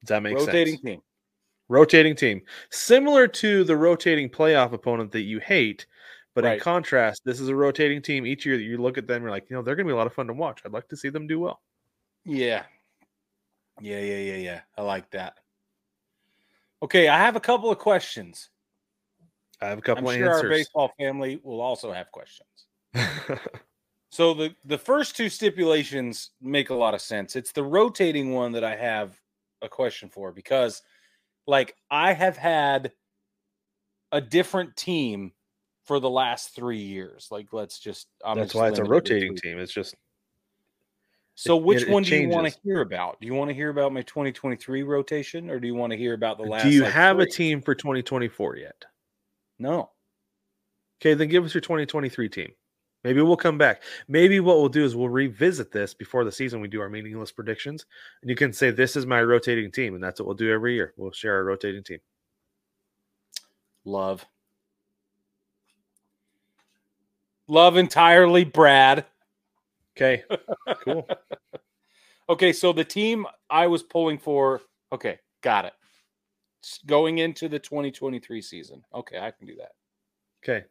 [0.04, 0.56] Does that make rotating sense?
[0.56, 1.02] Rotating team.
[1.68, 2.42] Rotating team.
[2.72, 5.88] Similar to the rotating playoff opponent that you hate,
[6.36, 9.24] but in contrast, this is a rotating team each year that you look at them,
[9.24, 10.62] you're like, you know, they're going to be a lot of fun to watch.
[10.66, 11.60] I'd like to see them do well.
[12.24, 12.64] Yeah.
[13.82, 14.62] Yeah, yeah, yeah, yeah.
[14.78, 15.40] I like that.
[16.82, 18.50] Okay, I have a couple of questions.
[19.62, 22.68] I have a I'm couple of sure our baseball family will also have questions.
[24.16, 27.36] So the the first two stipulations make a lot of sense.
[27.36, 29.20] It's the rotating one that I have
[29.62, 30.82] a question for because
[31.48, 32.94] like I have had
[34.14, 35.34] a different team
[35.84, 37.28] for the last 3 years.
[37.30, 39.60] Like let's just I'm That's just why it's a rotating team.
[39.60, 39.96] It's just
[41.36, 43.20] So which it- it one do you want to hear about?
[43.20, 46.14] Do you want to hear about my 2023 rotation or do you want to hear
[46.14, 48.86] about the last do you like, have a team for 2024 yet?
[49.60, 49.92] No.
[51.02, 52.54] Okay, then give us your 2023 team.
[53.04, 53.84] Maybe we'll come back.
[54.08, 56.60] Maybe what we'll do is we'll revisit this before the season.
[56.62, 57.86] We do our meaningless predictions,
[58.22, 60.74] and you can say this is my rotating team, and that's what we'll do every
[60.74, 60.94] year.
[60.98, 62.00] We'll share our rotating team.
[63.84, 64.26] Love.
[67.48, 69.06] Love entirely Brad.
[69.98, 70.24] Okay,
[70.84, 71.08] cool.
[72.30, 75.74] Okay, so the team I was pulling for, okay, got it.
[76.64, 78.84] s- going into the 2023 season.
[78.94, 79.72] Okay, I can do that.
[80.44, 80.66] Okay.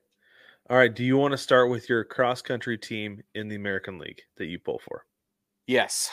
[0.70, 0.94] All right.
[0.94, 4.46] Do you want to start with your cross country team in the American League that
[4.46, 5.04] you pull for?
[5.66, 6.10] Yes.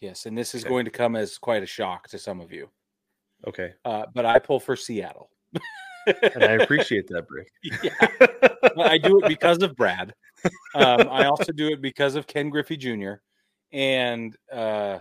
[0.00, 0.68] Yes, and this is Okay.
[0.68, 2.68] going to come as quite a shock to some of you.
[3.46, 3.72] Okay.
[3.84, 5.30] Uh, but I pull for Seattle.
[6.06, 7.46] And I appreciate that, Brig.
[7.82, 7.92] yeah.
[8.78, 10.14] I do it because of Brad.
[10.74, 13.14] Um, I also do it because of Ken Griffey Jr.
[13.72, 14.98] and uh,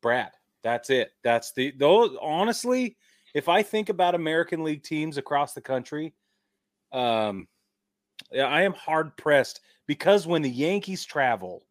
[0.00, 0.30] Brad.
[0.62, 1.12] That's it.
[1.22, 2.16] That's the those.
[2.20, 2.96] Honestly,
[3.34, 6.14] if I think about American League teams across the country,
[6.92, 7.48] um,
[8.32, 11.64] I am hard pressed because when the Yankees travel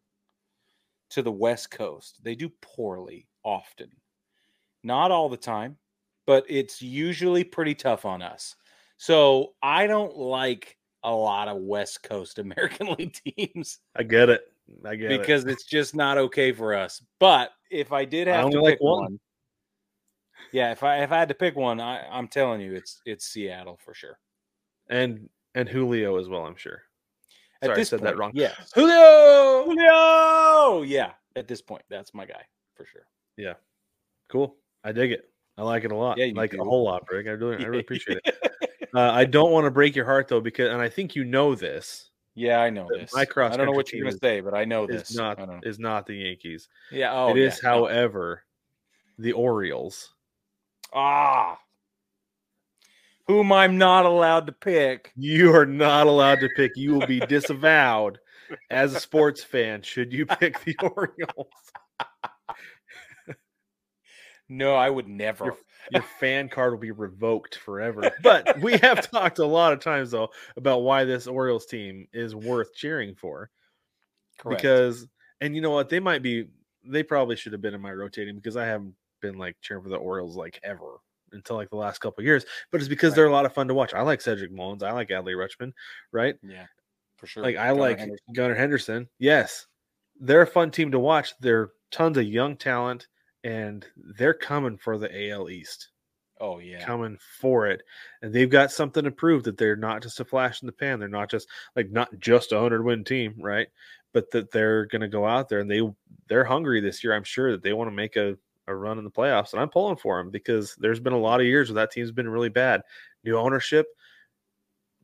[1.10, 3.90] to the West Coast, they do poorly often.
[4.82, 5.76] Not all the time,
[6.26, 8.56] but it's usually pretty tough on us.
[8.98, 14.42] So I don't like a lot of West Coast American League teams I get it.
[14.84, 15.20] I get it.
[15.20, 17.00] because it's just not okay for us.
[17.18, 19.02] But if I did I have only to like pick one.
[19.02, 19.20] one.
[20.52, 23.24] yeah, if I if I had to pick one, I, I'm telling you, it's it's
[23.26, 24.18] Seattle for sure.
[24.90, 26.82] and and Julio as well, I'm sure.
[27.62, 28.32] At Sorry, I this said that wrong.
[28.34, 29.64] Yes, Julio.
[29.64, 30.82] Julio.
[30.82, 32.42] Yeah, at this point, that's my guy
[32.74, 33.06] for sure.
[33.36, 33.54] Yeah.
[34.28, 34.56] Cool.
[34.84, 35.30] I dig it.
[35.56, 36.18] I like it a lot.
[36.18, 36.60] Yeah, like do.
[36.60, 37.26] a whole lot, Brig.
[37.26, 38.67] I really, I really appreciate it.
[38.94, 41.54] Uh, I don't want to break your heart though, because and I think you know
[41.54, 42.08] this
[42.38, 43.12] yeah, I know this.
[43.12, 43.52] my cross.
[43.52, 45.10] I don't know what you're gonna say, but I know this.
[45.10, 46.68] is not is not the Yankees.
[46.92, 47.12] Yeah.
[47.12, 48.44] Oh, it is, yeah, however,
[49.18, 50.14] the Orioles.
[50.94, 51.58] Ah.
[53.26, 55.12] Whom I'm not allowed to pick.
[55.16, 56.70] You are not allowed to pick.
[56.76, 58.20] You will be disavowed
[58.70, 61.48] as a sports fan should you pick the Orioles.
[64.50, 65.44] No, I would never.
[65.44, 65.56] Your
[66.18, 68.10] fan card will be revoked forever.
[68.22, 72.34] But we have talked a lot of times though about why this Orioles team is
[72.34, 73.50] worth cheering for.
[74.38, 74.62] Correct.
[74.62, 75.06] because
[75.40, 76.46] and you know what they might be
[76.84, 79.88] they probably should have been in my rotating because i haven't been like cheering for
[79.88, 80.98] the orioles like ever
[81.32, 83.16] until like the last couple of years but it's because Right.
[83.16, 85.72] they're a lot of fun to watch i like cedric mullins i like adley rutschman
[86.12, 86.66] right yeah,
[87.16, 87.42] for sure.
[87.42, 88.32] like i Gunnar like Henderson.
[88.32, 89.66] gunnar henderson yes
[90.20, 93.08] they're a fun team to watch they're tons of young talent
[93.48, 93.86] and
[94.18, 95.88] they're coming for the al east.
[96.40, 96.84] Oh yeah.
[96.84, 97.82] coming for it.
[98.22, 101.00] And they've got something to prove that they're not just a flash in the pan.
[101.00, 103.66] They're not just like not just a 100 win team right?
[104.12, 105.80] But that they're going to go out there and they
[106.28, 108.36] they're hungry this year i'm sure that they want to make a,
[108.66, 109.52] a run in the playoffs.
[109.52, 112.12] And i'm pulling for them because there's been a lot of years where that team's
[112.12, 112.82] been really bad.
[113.24, 113.86] New ownership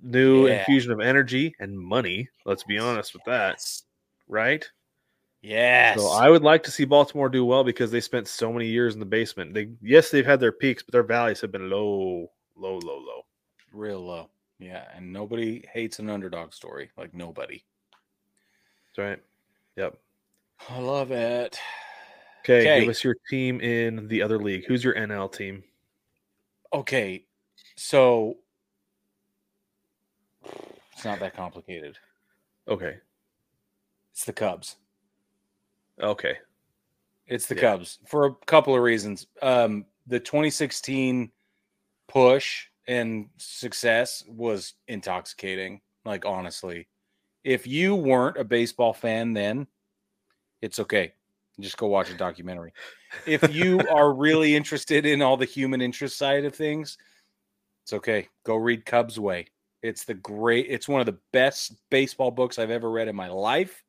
[0.03, 0.59] new Yeah.
[0.59, 3.59] infusion of energy and money let's be honest with that
[4.29, 4.69] right
[5.45, 6.01] Yes.
[6.01, 8.95] so I would like to see Baltimore do well because they spent so many years
[8.95, 9.53] in the basement.
[9.53, 13.27] They yes, they've had their peaks, but their valleys have been low, low, low, low.
[13.73, 14.31] real low.
[14.59, 16.91] Yeah, and nobody hates an underdog story.
[16.97, 17.63] Like nobody.
[18.97, 19.23] That's right.
[19.77, 19.99] Yep.
[20.71, 21.59] I love it.
[22.41, 22.81] Okay, Okay.
[22.81, 24.65] give us your team in the other league.
[24.67, 25.63] Who's your NL team?
[26.73, 27.25] Okay,
[27.77, 28.37] so
[30.93, 31.99] it's not that complicated.
[32.67, 32.97] Okay.
[34.13, 34.77] It's the Cubs.
[36.03, 36.39] Okay.
[37.27, 37.63] It's the Yeah.
[37.63, 39.27] Cubs for a couple of reasons.
[39.43, 41.33] Um, the 2016
[42.09, 45.81] push and success was intoxicating.
[46.05, 46.89] Like honestly,
[47.45, 49.67] if you weren't a baseball fan then,
[50.63, 51.15] it's okay.
[51.61, 52.73] Just go watch a documentary.
[53.27, 56.99] If you are really interested in all the human interest side of things,
[57.85, 58.29] it's okay.
[58.45, 59.49] Go read Cubs Way.
[59.83, 60.67] It's the great.
[60.69, 63.85] It's one of the best baseball books I've ever read in my life.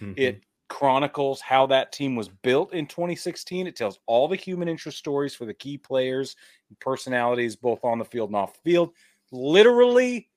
[0.00, 0.14] Mhm.
[0.18, 3.66] It chronicles how that team was built in 2016.
[3.66, 6.36] It tells all the human interest stories for the key players
[6.68, 8.92] and personalities, both on the field and off the field.
[9.32, 10.28] Literally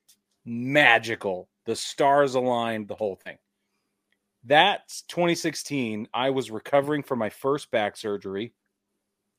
[0.45, 1.49] magical.
[1.65, 3.37] The stars aligned, the whole thing.
[4.43, 6.07] That's 2016.
[6.13, 8.53] I was recovering from my first back surgery.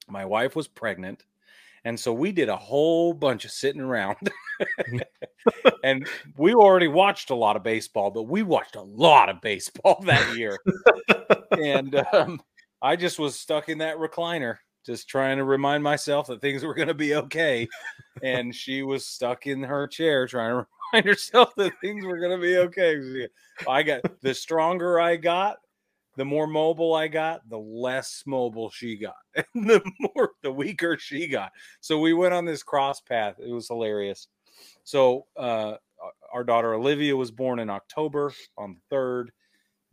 [0.08, 1.24] My wife was pregnant.
[1.84, 4.16] And so we did a whole bunch of sitting around.
[5.84, 6.06] and
[6.36, 10.36] we already watched a lot of baseball, but we watched a lot of baseball that
[10.36, 10.58] year.
[11.50, 12.40] and um,
[12.80, 16.74] I just was stuck in that recliner, just trying to remind myself that things were
[16.74, 17.68] going to be okay.
[18.22, 22.38] And she was stuck in her chair trying to remind herself that things were going
[22.38, 23.28] to be okay.
[23.68, 25.58] I got the stronger I got,
[26.16, 30.96] the more mobile I got, the less mobile she got, and the more the weaker
[30.98, 31.52] she got.
[31.80, 33.36] So we went on this cross path.
[33.38, 34.28] It was hilarious.
[34.84, 35.74] So uh,
[36.32, 39.32] our daughter Olivia was born in October on the third.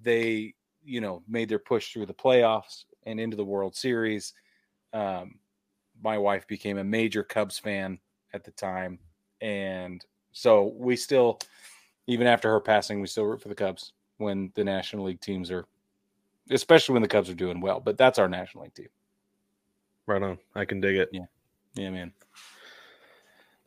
[0.02, 0.54] They,
[0.84, 4.34] you know, made their push through the playoffs and into the World Series.
[4.94, 5.40] Um,
[6.02, 8.00] my wife became a major Cubs fan
[8.34, 9.00] at the time,
[9.42, 11.40] and so we still,
[12.08, 15.52] even after her passing, we still root for the Cubs when the National League teams
[15.52, 15.66] are,
[16.50, 17.80] especially when the Cubs are doing well.
[17.80, 18.90] But that's our National League team.
[20.06, 20.40] Right on.
[20.56, 21.10] I can dig it.
[21.12, 21.26] Yeah.
[21.76, 22.14] Yeah, man.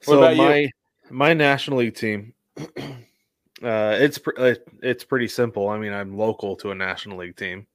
[0.01, 0.43] So about you?
[0.43, 0.71] my
[1.11, 5.69] my National League team, uh, it's pr- uh, it's pretty simple.
[5.69, 7.67] I mean, I'm local to a National League team,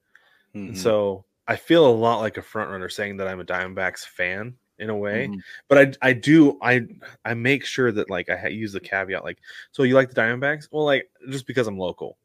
[0.54, 0.76] Mhm.
[0.76, 4.58] so I feel a lot like a front runner saying that I'm a Diamondbacks fan
[4.80, 5.28] in a way.
[5.30, 5.40] Mhm.
[5.70, 6.86] But I I do I
[7.24, 9.40] I make sure that like I use the caveat like,
[9.72, 10.68] so you like the Diamondbacks?
[10.72, 12.18] Well, like just because I'm local,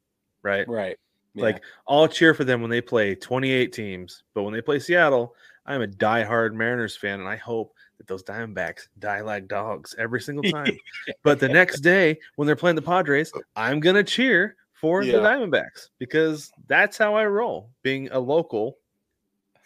[0.42, 0.66] right?
[0.68, 0.98] right.
[1.34, 1.44] Yeah.
[1.44, 5.34] Like I'll cheer for them when they play 28 teams, but when they play Seattle,
[5.64, 10.20] I'm a diehard Mariners fan, and I hope that those Diamondbacks die like dogs every
[10.20, 10.76] single time.
[11.22, 15.12] but the next day, when they're playing the Padres, I'm gonna cheer for Yeah.
[15.12, 18.76] the Diamondbacks because that's how I roll, being a local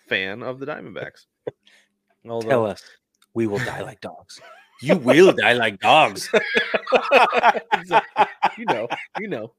[0.08, 1.24] fan of the Diamondbacks.
[2.28, 2.82] Although, tell us,
[3.34, 4.40] we will die like dogs.
[4.82, 6.28] You will die like dogs.
[8.58, 8.88] You know,
[9.18, 9.52] you know.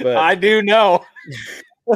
[0.00, 1.04] But I do know.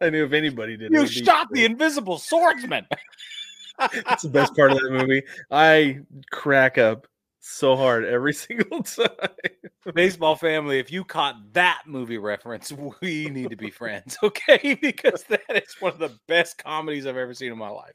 [0.00, 2.86] I knew if anybody did, You would be shot the invisible swordsman.
[3.78, 5.22] That's the best part of that movie.
[5.50, 7.06] I crack up
[7.40, 9.08] so hard every single time.
[9.94, 14.74] Baseball family, if you caught that movie reference, we need to be friends, okay?
[14.80, 17.94] Because that is one of the best comedies I've ever seen in my life.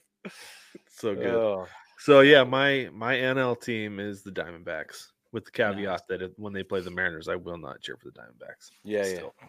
[0.90, 1.28] so good.
[1.28, 1.68] Oh,
[2.00, 6.54] So yeah, my my NL team is the Diamondbacks, with the caveat that it, when
[6.54, 8.70] they play the Mariners, I will not cheer for the Diamondbacks.
[8.84, 9.48] yeah, yeah.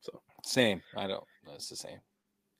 [0.00, 0.80] So Same.
[0.96, 1.24] I don't.
[1.54, 1.98] It's the same.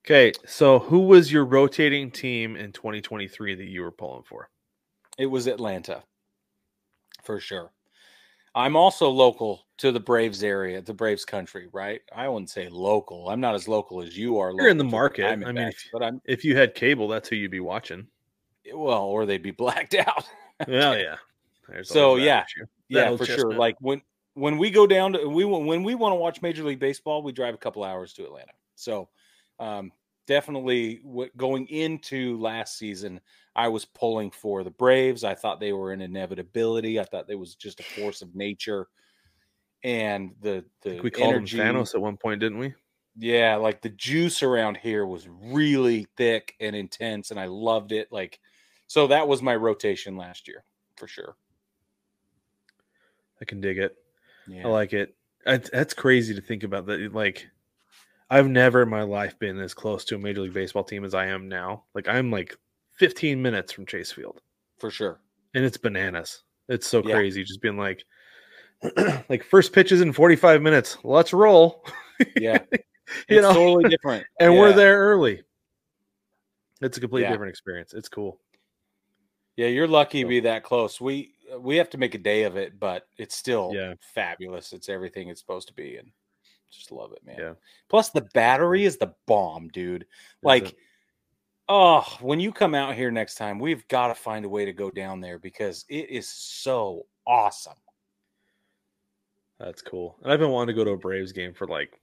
[0.05, 4.51] okay, so who was your rotating team in 2023 that you were pulling for?
[5.17, 6.03] It was Atlanta,
[7.23, 7.73] for sure.
[8.55, 12.01] I'm also local to the Braves area, the Braves country, right?
[12.15, 13.29] I wouldn't say local.
[13.29, 14.51] I'm not as local as you are.
[14.53, 15.27] You're in the market.
[15.27, 18.09] I mean, if- but I'm If you had cable, that's who you'd be watching.
[18.75, 20.29] well, or they'd be blacked out.
[20.67, 21.17] Well, yeah.
[21.71, 22.45] There's So, that yeah.
[22.45, 22.67] issue.
[22.91, 23.37] That yeah, for sure.
[23.37, 23.59] chestnut.
[23.59, 24.03] Like when
[24.35, 27.23] when we go down to we wa- when we want to watch Major League Baseball,
[27.23, 28.53] we drive a couple hours to Atlanta.
[28.75, 29.09] So
[29.59, 29.93] um,
[30.27, 33.21] definitely w- going into last season,
[33.55, 35.25] I was pulling for the Braves.
[35.25, 36.99] I thought they were an inevitability.
[36.99, 38.89] I thought they was just a force of nature,
[39.83, 42.75] and the I the think we called energy, him Thanos at one point, didn't we?
[43.17, 48.11] yeah, like the juice around here was really thick and intense, and I loved it.
[48.11, 48.41] Like,
[48.87, 50.65] so that was my rotation last year
[50.97, 51.37] for sure.
[53.41, 53.97] I can dig it.
[54.47, 55.15] Yeah, I like it.
[55.47, 57.15] It's- That's crazy to think about that.
[57.15, 57.47] Like,
[58.29, 61.15] I've never in my life been as close to a major league baseball team as
[61.15, 61.85] I am now.
[61.95, 62.57] Like, I'm like
[62.99, 64.41] 15 minutes from Chase Field,
[64.79, 65.21] for sure.
[65.55, 66.43] and it's bananas.
[66.69, 67.15] It's so Yeah.
[67.15, 68.05] crazy just being like,
[69.29, 70.99] like first pitches in 45 minutes.
[71.05, 71.85] Let's roll.
[72.37, 72.79] Yeah, You
[73.39, 73.55] it's know?
[73.55, 74.27] totally different.
[74.39, 75.43] and we're there early.
[76.83, 77.31] It's a completely Yeah.
[77.33, 77.95] different experience.
[77.95, 78.39] It's cool.
[79.57, 81.01] Yeah, you're lucky to be that close.
[81.01, 83.95] We Uh, we have to make a day of it, but it's still Yeah.
[84.01, 84.73] fabulous.
[84.73, 86.11] It's everything it's supposed to be, and
[86.71, 87.37] just love it, man.
[87.39, 87.55] Yeah.
[87.89, 90.07] Plus, the battery is the bomb, dude.
[90.43, 90.77] Like, it?
[91.69, 94.73] oh, when you come out here next time, we've got to find a way to
[94.73, 97.77] go down there because it is so awesome.
[99.59, 100.17] that's cool.
[100.23, 102.00] And I've been wanting to go to a Braves game for like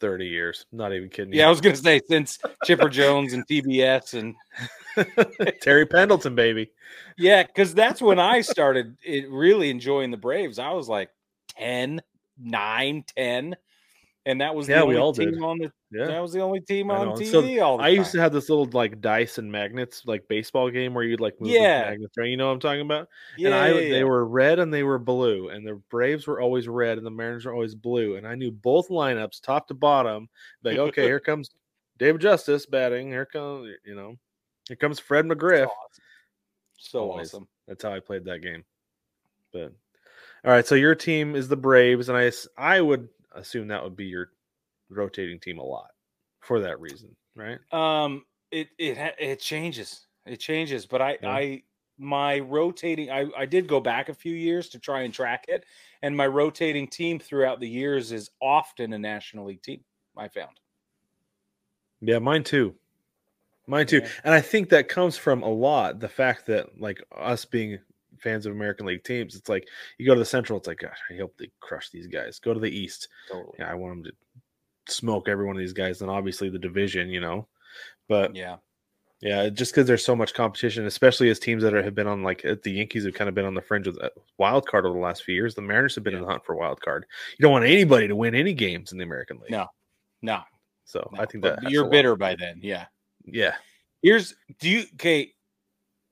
[0.00, 0.66] 30 years.
[0.72, 1.32] Not even kidding.
[1.32, 1.40] you.
[1.40, 4.34] Yeah, I was gonna say since Chipper Jones and TBS and
[5.60, 6.70] Terry Pendleton, baby.
[7.16, 10.58] yeah, because that's when I started it, really enjoying the Braves.
[10.58, 11.10] I was like
[11.58, 12.00] 10,
[12.38, 13.56] 9, 10.
[14.26, 15.42] And that was the Yeah, we only all team did.
[15.42, 16.06] on the Yeah.
[16.06, 17.08] that was the only team on.
[17.18, 20.26] TV So all the I used to have this little like dice and magnets, like
[20.28, 21.90] baseball game where you'd like move Yeah.
[21.90, 22.28] magnets, right?
[22.28, 23.08] You know what I'm talking about?
[23.36, 26.40] yeah, and I yeah, they were red and they were blue, and the Braves were
[26.40, 28.16] always red and the Mariners were always blue.
[28.16, 30.28] And I knew both lineups, top to bottom.
[30.62, 31.50] Like, okay, here comes
[31.98, 33.08] David Justice batting.
[33.08, 34.16] Here comes you know,
[34.68, 35.66] here comes Fred McGriff.
[35.66, 36.02] So awesome.
[36.78, 37.28] So Always.
[37.28, 37.48] awesome.
[37.68, 38.64] That's how I played that game.
[39.52, 39.72] But
[40.44, 43.96] all right, so your team is the Braves, and I I would assume that would
[43.96, 44.30] be your
[44.88, 45.90] rotating team a lot
[46.40, 47.58] for that reason, right?
[47.72, 50.06] Um, it it it changes.
[50.26, 51.30] It changes, but I Yeah.
[51.30, 51.62] I
[51.98, 53.10] my rotating.
[53.10, 55.64] I I did go back a few years to try and track it,
[56.02, 59.84] and my rotating team throughout the years is often a National League team.
[60.16, 60.60] I found.
[62.00, 62.74] Yeah, mine too.
[63.66, 64.00] Mine too.
[64.00, 64.08] Yeah.
[64.24, 67.78] And I think that comes from a lot the fact that like us being
[68.24, 69.68] fans of American League teams, it's like
[69.98, 72.40] you go to the Central, it's like, gosh, I hope they crush these guys.
[72.40, 73.08] Go to the East.
[73.30, 73.54] Totally.
[73.60, 76.02] Yeah, I want them to smoke every one of these guys.
[76.02, 77.46] And obviously the division, you know.
[78.08, 78.56] But Yeah.
[79.20, 82.22] yeah, just because there's so much competition, especially as teams that are, have been on
[82.22, 84.86] like uh, the Yankees have kind of been on the fringe of the wild card
[84.86, 85.54] over the last few years.
[85.54, 87.06] The Mariners have been in the hunt for wild card.
[87.38, 89.50] You don't want anybody to win any games in the American League.
[89.50, 89.66] No.
[90.22, 90.40] No,
[90.86, 92.58] So no, I think that you're bitter by then.
[92.62, 92.86] Yeah.
[93.26, 93.56] Yeah.
[94.02, 95.33] Here's do you okay?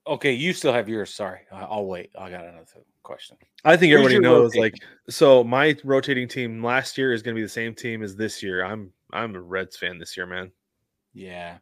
[0.06, 1.14] Okay, you still have yours.
[1.14, 2.10] Sorry, I'll wait.
[2.18, 2.66] I got another
[3.04, 3.36] question.
[3.64, 4.54] I think Who's everybody knows.
[4.56, 4.62] rotating?
[4.62, 4.74] Like,
[5.08, 8.42] so my rotating team last year is going to be the same team as this
[8.42, 8.64] year.
[8.64, 10.50] I'm I'm a Reds fan this year, man.
[11.14, 11.58] Yeah,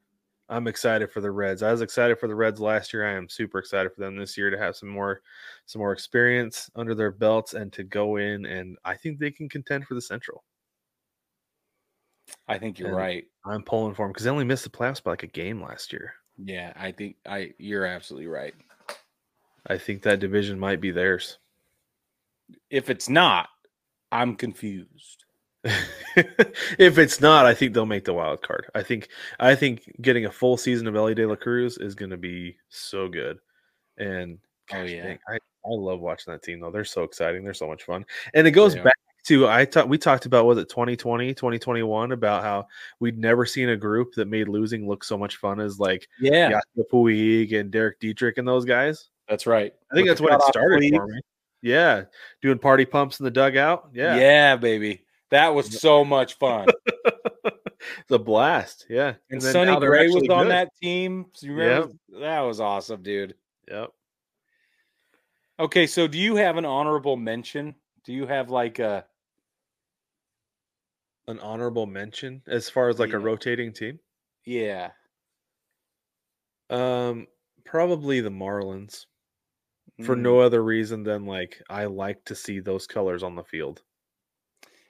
[0.49, 1.63] I'm excited for the Reds.
[1.63, 3.07] I was excited for the Reds last year.
[3.07, 5.21] I am super excited for them this year to have some more
[5.67, 9.51] some more experience under their belts and to go in and I think they can
[9.51, 10.45] contend for the Central.
[12.49, 13.25] I think you're And- right.
[13.45, 15.93] I'm pulling for them because they only missed the playoffs by like a game last
[15.93, 16.15] year.
[16.43, 18.55] Yeah, I think I you're absolutely right.
[19.67, 21.39] I think that division might be theirs.
[22.71, 23.49] If it's not,
[24.11, 25.25] I'm confused.
[25.65, 28.67] if it's not, I think they'll make the wild card.
[28.75, 32.11] I think I think getting a full season of Elly De La Cruz is going
[32.11, 33.39] to be so good.
[33.99, 34.39] And
[34.73, 35.03] Oh, yeah.
[35.03, 36.71] dang, I I love watching that team though.
[36.71, 37.45] They're so exciting.
[37.45, 38.05] They're so much fun.
[38.35, 38.97] And it goes back
[39.27, 42.67] to I thought we talked about was it 2020, 2021 about how
[43.01, 46.61] we'd never seen a group that made losing look so much fun as like Yeah,
[46.93, 49.09] Puig and Derek Dietrich and those guys.
[49.29, 49.73] that's right.
[49.93, 51.21] I think that's the when it started for me.
[51.63, 52.05] Yeah,
[52.41, 53.91] doing party pumps in the dugout.
[53.93, 54.17] Yeah.
[54.17, 55.05] Yeah, baby.
[55.31, 56.67] That was so much fun.
[57.45, 58.87] it's a blast.
[58.89, 60.51] Yeah, And, then Sonny Gray was on good.
[60.51, 61.27] that team.
[61.35, 61.93] So you remember?
[62.21, 63.35] That was awesome, dude.
[63.71, 63.91] Yep.
[65.61, 67.75] Okay, so do you have an honorable mention?
[68.05, 69.05] Do you have like a
[71.31, 73.15] An honorable mention as far as like Yeah.
[73.15, 74.01] a rotating team.
[74.45, 74.93] yeah?
[76.71, 77.27] Um,
[77.65, 79.07] probably the Marlins
[80.01, 80.17] for Mm.
[80.17, 83.85] no other reason than like I like to see those colors on the field.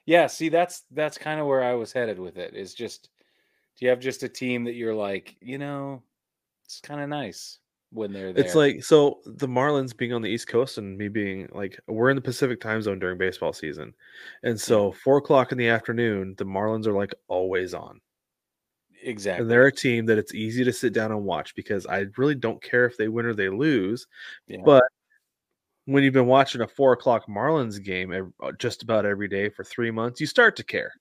[0.07, 2.55] Yeah, see that's that's kind of where I was headed with it.
[2.55, 3.11] Is just
[3.77, 6.05] do you have just a team that you're like, you know,
[6.65, 7.61] it's kind of nice
[7.93, 8.45] when they're there.
[8.45, 12.11] It's like so the Marlins being on the East Coast and me being like we're
[12.11, 13.95] in the Pacific time zone during baseball season,
[14.43, 18.01] and so four o'clock in the afternoon the Marlins are like always on.
[19.03, 19.43] exactly.
[19.43, 22.35] And they're a team that it's easy to sit down and watch because I really
[22.35, 24.07] don't care if they win or they lose.
[24.47, 24.59] Yeah.
[24.65, 24.85] But
[25.87, 29.65] when you've been watching a four o'clock Marlins game uh, just about every day for
[29.65, 30.93] three months, you start to care,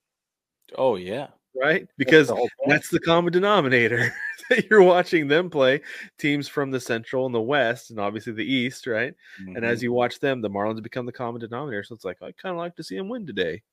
[0.76, 1.82] oh yeah, right?
[1.82, 4.14] That's Because the that's the common denominator
[4.50, 5.82] that you're watching them play
[6.18, 9.14] teams from the Central and the West, and obviously the East, right?
[9.56, 9.64] And Mhm.
[9.64, 11.84] as you watch them, the Marlins become the common denominator.
[11.84, 13.64] So it's like I kind of like to see them win today,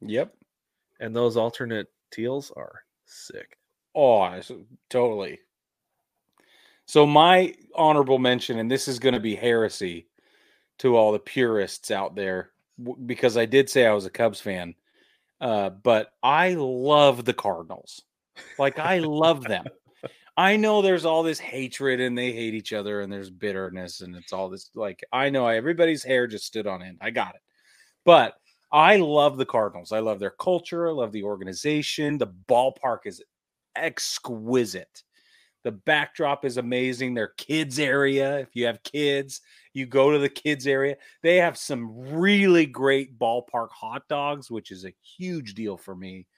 [0.00, 0.34] yep.
[1.00, 3.58] and those alternate teals are sick.
[3.94, 4.40] Oh,
[4.90, 5.40] totally.
[6.86, 10.06] So my honorable mention, and this is going to be heresy
[10.78, 12.50] to all the purists out there,
[13.06, 14.74] because I did say I was a Cubs fan,
[15.40, 18.02] uh, but I love the Cardinals.
[18.58, 19.64] Like I love them.
[20.36, 24.14] I know there's all this hatred and they hate each other and there's bitterness and
[24.14, 26.98] it's all this like I know everybody's hair just stood on end.
[27.00, 27.40] I got it.
[28.04, 28.34] But
[28.70, 29.92] I love the Cardinals.
[29.92, 30.88] I love their culture.
[30.88, 32.18] I love the organization.
[32.18, 33.22] The ballpark is
[33.76, 35.02] exquisite.
[35.66, 37.14] The backdrop is amazing.
[37.14, 39.40] Their kids area, if you have kids,
[39.72, 40.94] you go to the kids area.
[41.24, 46.28] They have some really great ballpark hot dogs, which is a huge deal for me.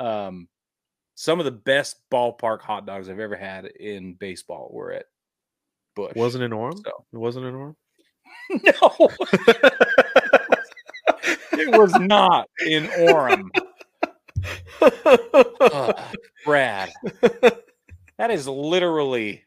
[0.00, 0.48] Um,
[1.14, 5.04] some of the best ballpark hot dogs I've ever had in baseball were at
[5.94, 6.16] Busch.
[6.16, 6.82] Wasn't in Orem?
[6.84, 7.76] So- It wasn't in Orem.
[8.50, 9.08] no,
[11.52, 13.48] it was not in Orem.
[15.60, 16.00] Ugh,
[16.44, 16.90] Brad.
[18.18, 19.42] That is literally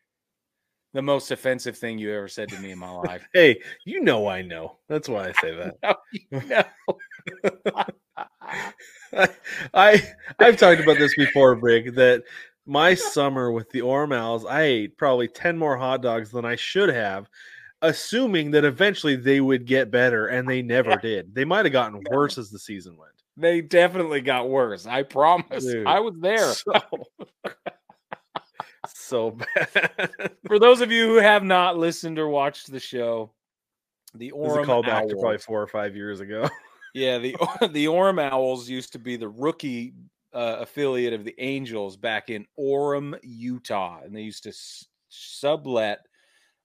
[0.93, 3.27] the most offensive thing you ever said to me in my life.
[3.33, 4.77] hey, you know I know.
[4.87, 5.97] That's why I say that.
[6.11, 6.63] You know.
[9.13, 9.29] I,
[9.73, 10.03] I
[10.39, 12.23] I've talked about this before, Brig, that
[12.65, 16.89] my summer with the Ormals, I ate probably 10 more hot dogs than I should
[16.89, 17.29] have,
[17.81, 21.35] assuming that eventually they would get better, and they never did.
[21.35, 23.11] They might have gotten worse as the season went.
[23.37, 24.85] they definitely got worse.
[24.87, 25.65] I promise.
[25.65, 25.85] Dude.
[25.85, 26.53] I was there.
[26.53, 26.73] So,
[28.93, 30.31] so bad.
[30.47, 33.31] For those of you who have not listened or watched the show,
[34.13, 36.49] the This is a Orem callback to probably four or five years ago.
[36.95, 37.35] Yeah, the
[37.71, 39.93] the Orem Owls used to be the rookie
[40.33, 45.99] uh, affiliate of the Angels back in Orem, Utah, and they used to s- sublet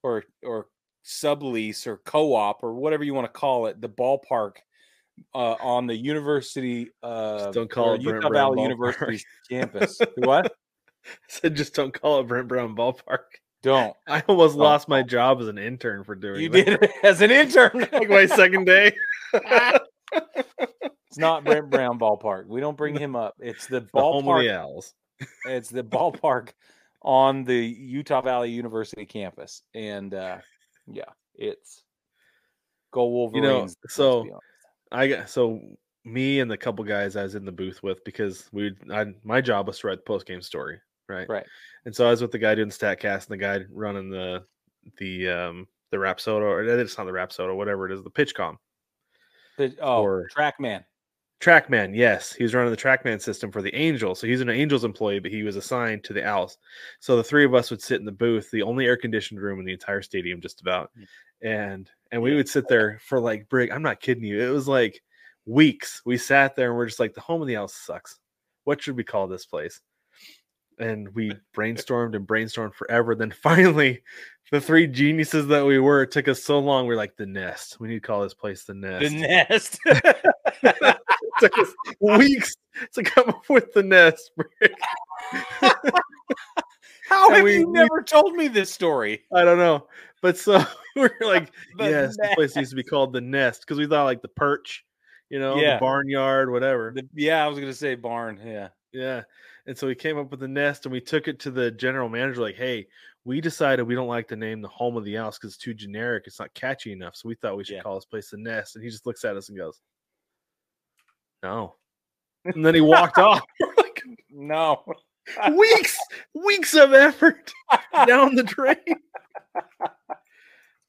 [0.03, 0.67] or or
[1.05, 4.53] sublease or co-op or whatever you want to call it the ballpark
[5.35, 8.63] uh, on the university uh, don't call it Utah Valley Ballpark.
[8.63, 9.99] University's campus.
[10.15, 10.53] what?
[11.27, 13.19] said just don't call it Brent Brown Ballpark.
[13.63, 14.59] Don't I almost Oh.
[14.59, 16.65] lost my job as an intern for doing you that.
[16.65, 17.87] did it as an intern?
[17.91, 18.95] like my second day.
[20.13, 22.47] it's not Brent Brown Ballpark.
[22.47, 23.35] We don't bring him up.
[23.39, 24.93] It's the The ballpark the Owls.
[25.45, 26.49] It's the ballpark
[27.03, 30.37] on the Utah Valley University campus, and uh,
[30.87, 31.03] yeah,
[31.35, 31.83] it's
[32.91, 33.43] go Wolverines.
[33.45, 34.39] You know, so-
[34.91, 35.59] I got so
[36.03, 39.39] me and the couple guys I was in the booth with because we I my
[39.39, 40.79] job was to write the post game story,
[41.11, 41.29] right?
[41.29, 41.45] Right.
[41.85, 44.43] And so I was with the guy doing Statcast and the guy running the
[44.97, 48.55] the um the Rapsodo or it's not the Rapsodo, whatever it is, the PitchCom.
[49.57, 50.83] The, oh, or- TrackMan.
[51.41, 54.19] Trackman, yes, he was running the Trackman system for the Angels.
[54.19, 56.59] So he's an Angels employee, but he was assigned to the Owls.
[56.99, 59.59] So the three of us would sit in the booth, the only air conditioned room
[59.59, 60.91] in the entire stadium, just about,
[61.41, 63.71] and and we would sit there for like Brig.
[63.71, 64.39] I'm not kidding you.
[64.39, 65.01] It was like
[65.47, 66.03] weeks.
[66.05, 68.19] We sat there and we're just like, the home of the Owls sucks.
[68.65, 69.81] What should we call this place?
[70.81, 73.15] And we uh brainstormed and brainstormed forever.
[73.15, 74.01] Then finally,
[74.51, 76.87] the three geniuses that we were it took us so long.
[76.87, 77.79] We are like the nest.
[77.79, 79.03] We need to call this place the nest.
[79.11, 79.79] The nest.
[79.85, 80.97] it
[81.39, 82.53] took us weeks
[82.93, 84.31] to come up with the nest.
[87.07, 89.23] How And have we- you we- never told me this story?
[89.33, 89.87] I don't know,
[90.21, 90.63] but so
[90.95, 94.21] we're like, yes, this place needs to be called the nest because we thought like
[94.21, 94.85] the perch,
[95.29, 95.75] you know, Yeah.
[95.75, 96.93] the barnyard, whatever.
[96.95, 98.39] The- yeah, I was gonna say barn.
[98.45, 98.69] Yeah.
[98.93, 99.23] Yeah.
[99.67, 102.09] And so we came up with the nest and we took it to the general
[102.09, 102.87] manager, like, hey,
[103.25, 105.73] we decided we don't like the name the home of the house because it's too
[105.75, 106.23] generic.
[106.25, 107.15] It's not catchy enough.
[107.15, 107.81] So we thought we should Yeah.
[107.83, 108.75] call this place the nest.
[108.75, 109.79] And he just looks at us and goes,
[111.43, 111.75] No.
[112.45, 113.41] And then he walked off.
[113.77, 114.01] Like,
[114.31, 114.83] No.
[115.55, 115.97] weeks,
[116.33, 117.51] weeks of effort
[118.07, 118.77] down the drain.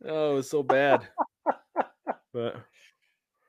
[0.05, 1.07] Oh, it was so bad.
[2.32, 2.57] But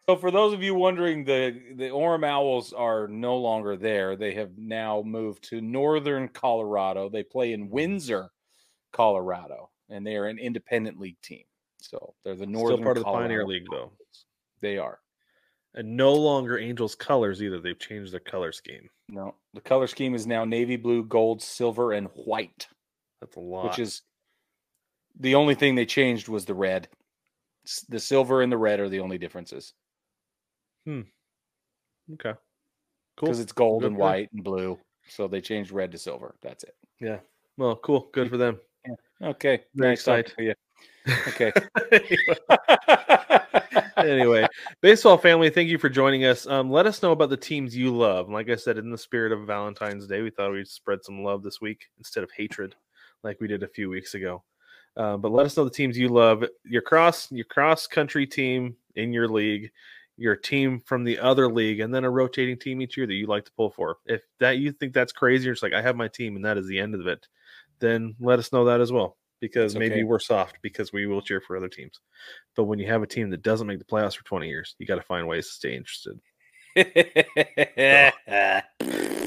[0.09, 4.17] So for those of you wondering, the the Orem Owls are no longer there.
[4.17, 7.09] They have now moved to northern Colorado.
[7.09, 8.29] They play in Windsor,
[8.91, 11.43] Colorado, and they are an independent league team.
[11.79, 13.93] So they're the northern still part of the Colorado Pioneer League, though.
[14.59, 14.99] They are.
[15.73, 17.59] And no longer Angels colors either.
[17.59, 18.89] They've changed their color scheme.
[19.07, 22.67] No, the color scheme is now navy blue, gold, silver, and white,
[23.21, 23.65] That's a lot.
[23.65, 24.01] which is
[25.17, 26.89] the only thing they changed was the red.
[27.87, 29.73] The silver and the red are the only differences
[30.87, 32.33] okay.
[33.15, 33.27] Cool.
[33.29, 34.79] because it's gold Good and white and blue.
[35.07, 36.35] So they changed red to silver.
[36.41, 36.75] That's it.
[36.99, 37.19] Yeah.
[37.57, 38.09] Well, cool.
[38.13, 38.59] Good for them.
[39.21, 39.63] Okay.
[39.75, 40.37] Very nice talking excited.
[40.37, 40.53] to you.
[41.27, 41.51] Okay.
[43.97, 44.47] anyway,
[44.81, 46.47] baseball family, thank you for joining us.
[46.47, 48.29] Um, let us know about the teams you love.
[48.29, 51.43] Like I said, in the spirit of Valentine's Day, we thought we'd spread some love
[51.43, 52.75] this week instead of hatred,
[53.23, 54.43] like we did a few weeks ago.
[54.95, 56.43] Uh, but let us know the teams you love.
[56.65, 59.71] Your cross, your cross country team in your league,
[60.17, 63.27] your team from the other league, and then a rotating team each year that you
[63.27, 63.97] like to pull for.
[64.05, 66.57] If that you think that's crazy, you're just like, I have my team, and that
[66.57, 67.27] is the end of it.
[67.79, 71.21] Then let us know that as well, because That's maybe we're soft because we will
[71.21, 71.99] cheer for other teams.
[72.55, 74.85] But when you have a team that doesn't make the playoffs for 20 years, you
[74.85, 76.19] got to find ways to stay interested.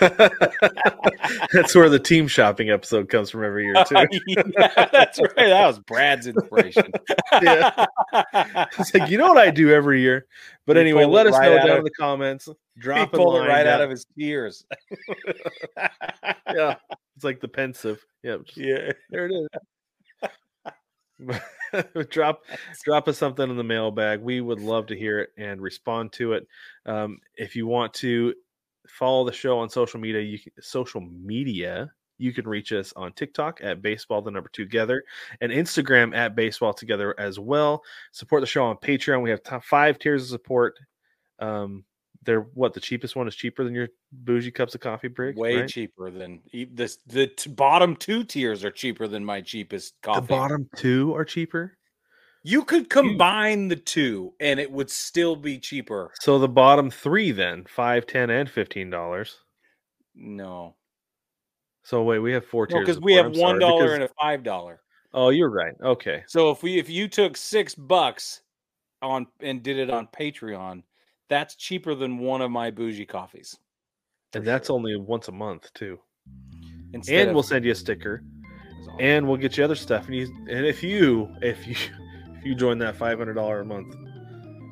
[1.52, 3.96] That's where the team shopping episode comes from every year, too.
[4.26, 4.42] Yeah,
[4.92, 5.34] that's right.
[5.36, 6.90] That was Brad's inspiration.
[7.42, 7.86] Yeah.
[8.78, 10.26] It's like, you know what I do every year?
[10.66, 12.46] But He anyway, let us right know down of- in the comments.
[12.46, 14.64] he Drop a pulled it right out of his tears.
[16.54, 16.76] Yeah,
[17.16, 18.04] it's like the Pensieve.
[18.22, 18.92] Yeah, just- yeah.
[19.10, 19.48] there it is.
[22.08, 22.42] drop
[22.84, 24.20] drop us something in the mailbag.
[24.20, 26.46] We would love to hear it and respond to it.
[26.86, 28.34] Um, if you want to
[28.88, 31.90] follow the show on social media, you can, social media.
[32.18, 35.04] You can reach us on TikTok at baseball the number two together
[35.42, 37.82] and Instagram at baseball together as well.
[38.12, 39.22] Support the show on Patreon.
[39.22, 40.78] We have top five tiers of support.
[41.38, 41.84] Um,
[42.26, 45.36] they're what the cheapest one is cheaper than your bougie cups of coffee break.
[45.36, 45.68] Way right?
[45.68, 46.40] cheaper than
[46.72, 46.98] this.
[47.06, 50.20] The t- bottom two tiers are cheaper than my cheapest coffee.
[50.20, 51.76] The bottom two are cheaper.
[52.46, 56.12] You could combine the two, and it would still be cheaper.
[56.20, 59.38] So the bottom three then five, ten, and fifteen dollars.
[60.14, 60.76] No,
[61.82, 62.80] So wait, we have four tiers.
[62.80, 64.80] because of we have I'm one because- and a five dollar.
[65.12, 65.74] Oh, you're right.
[65.82, 66.22] Okay.
[66.28, 68.42] So if we if you took six bucks
[69.02, 70.84] on and did it on Patreon,
[71.28, 73.58] that's cheaper than one of my bougie coffees.
[74.34, 74.76] And that's sure.
[74.76, 75.98] only once a month too.
[76.92, 78.22] Instead and of- we'll send you a sticker,
[79.00, 80.06] and we'll get you other stuff.
[80.06, 81.74] And you, and if you, if you,
[82.46, 83.94] you join that five hundred dollar a month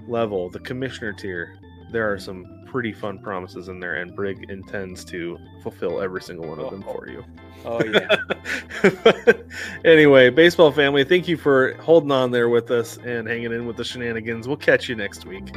[0.07, 1.59] level, the commissioner tier,
[1.91, 6.49] there are some pretty fun promises in there, and Brig intends to fulfill every single
[6.49, 6.93] one of them Oh.
[6.93, 7.25] for you.
[7.65, 9.33] oh, oh, oh yeah.
[9.85, 13.77] anyway, baseball family, thank you for holding on there with us and hanging in with
[13.77, 14.49] the shenanigans.
[14.49, 15.53] We'll catch you next week.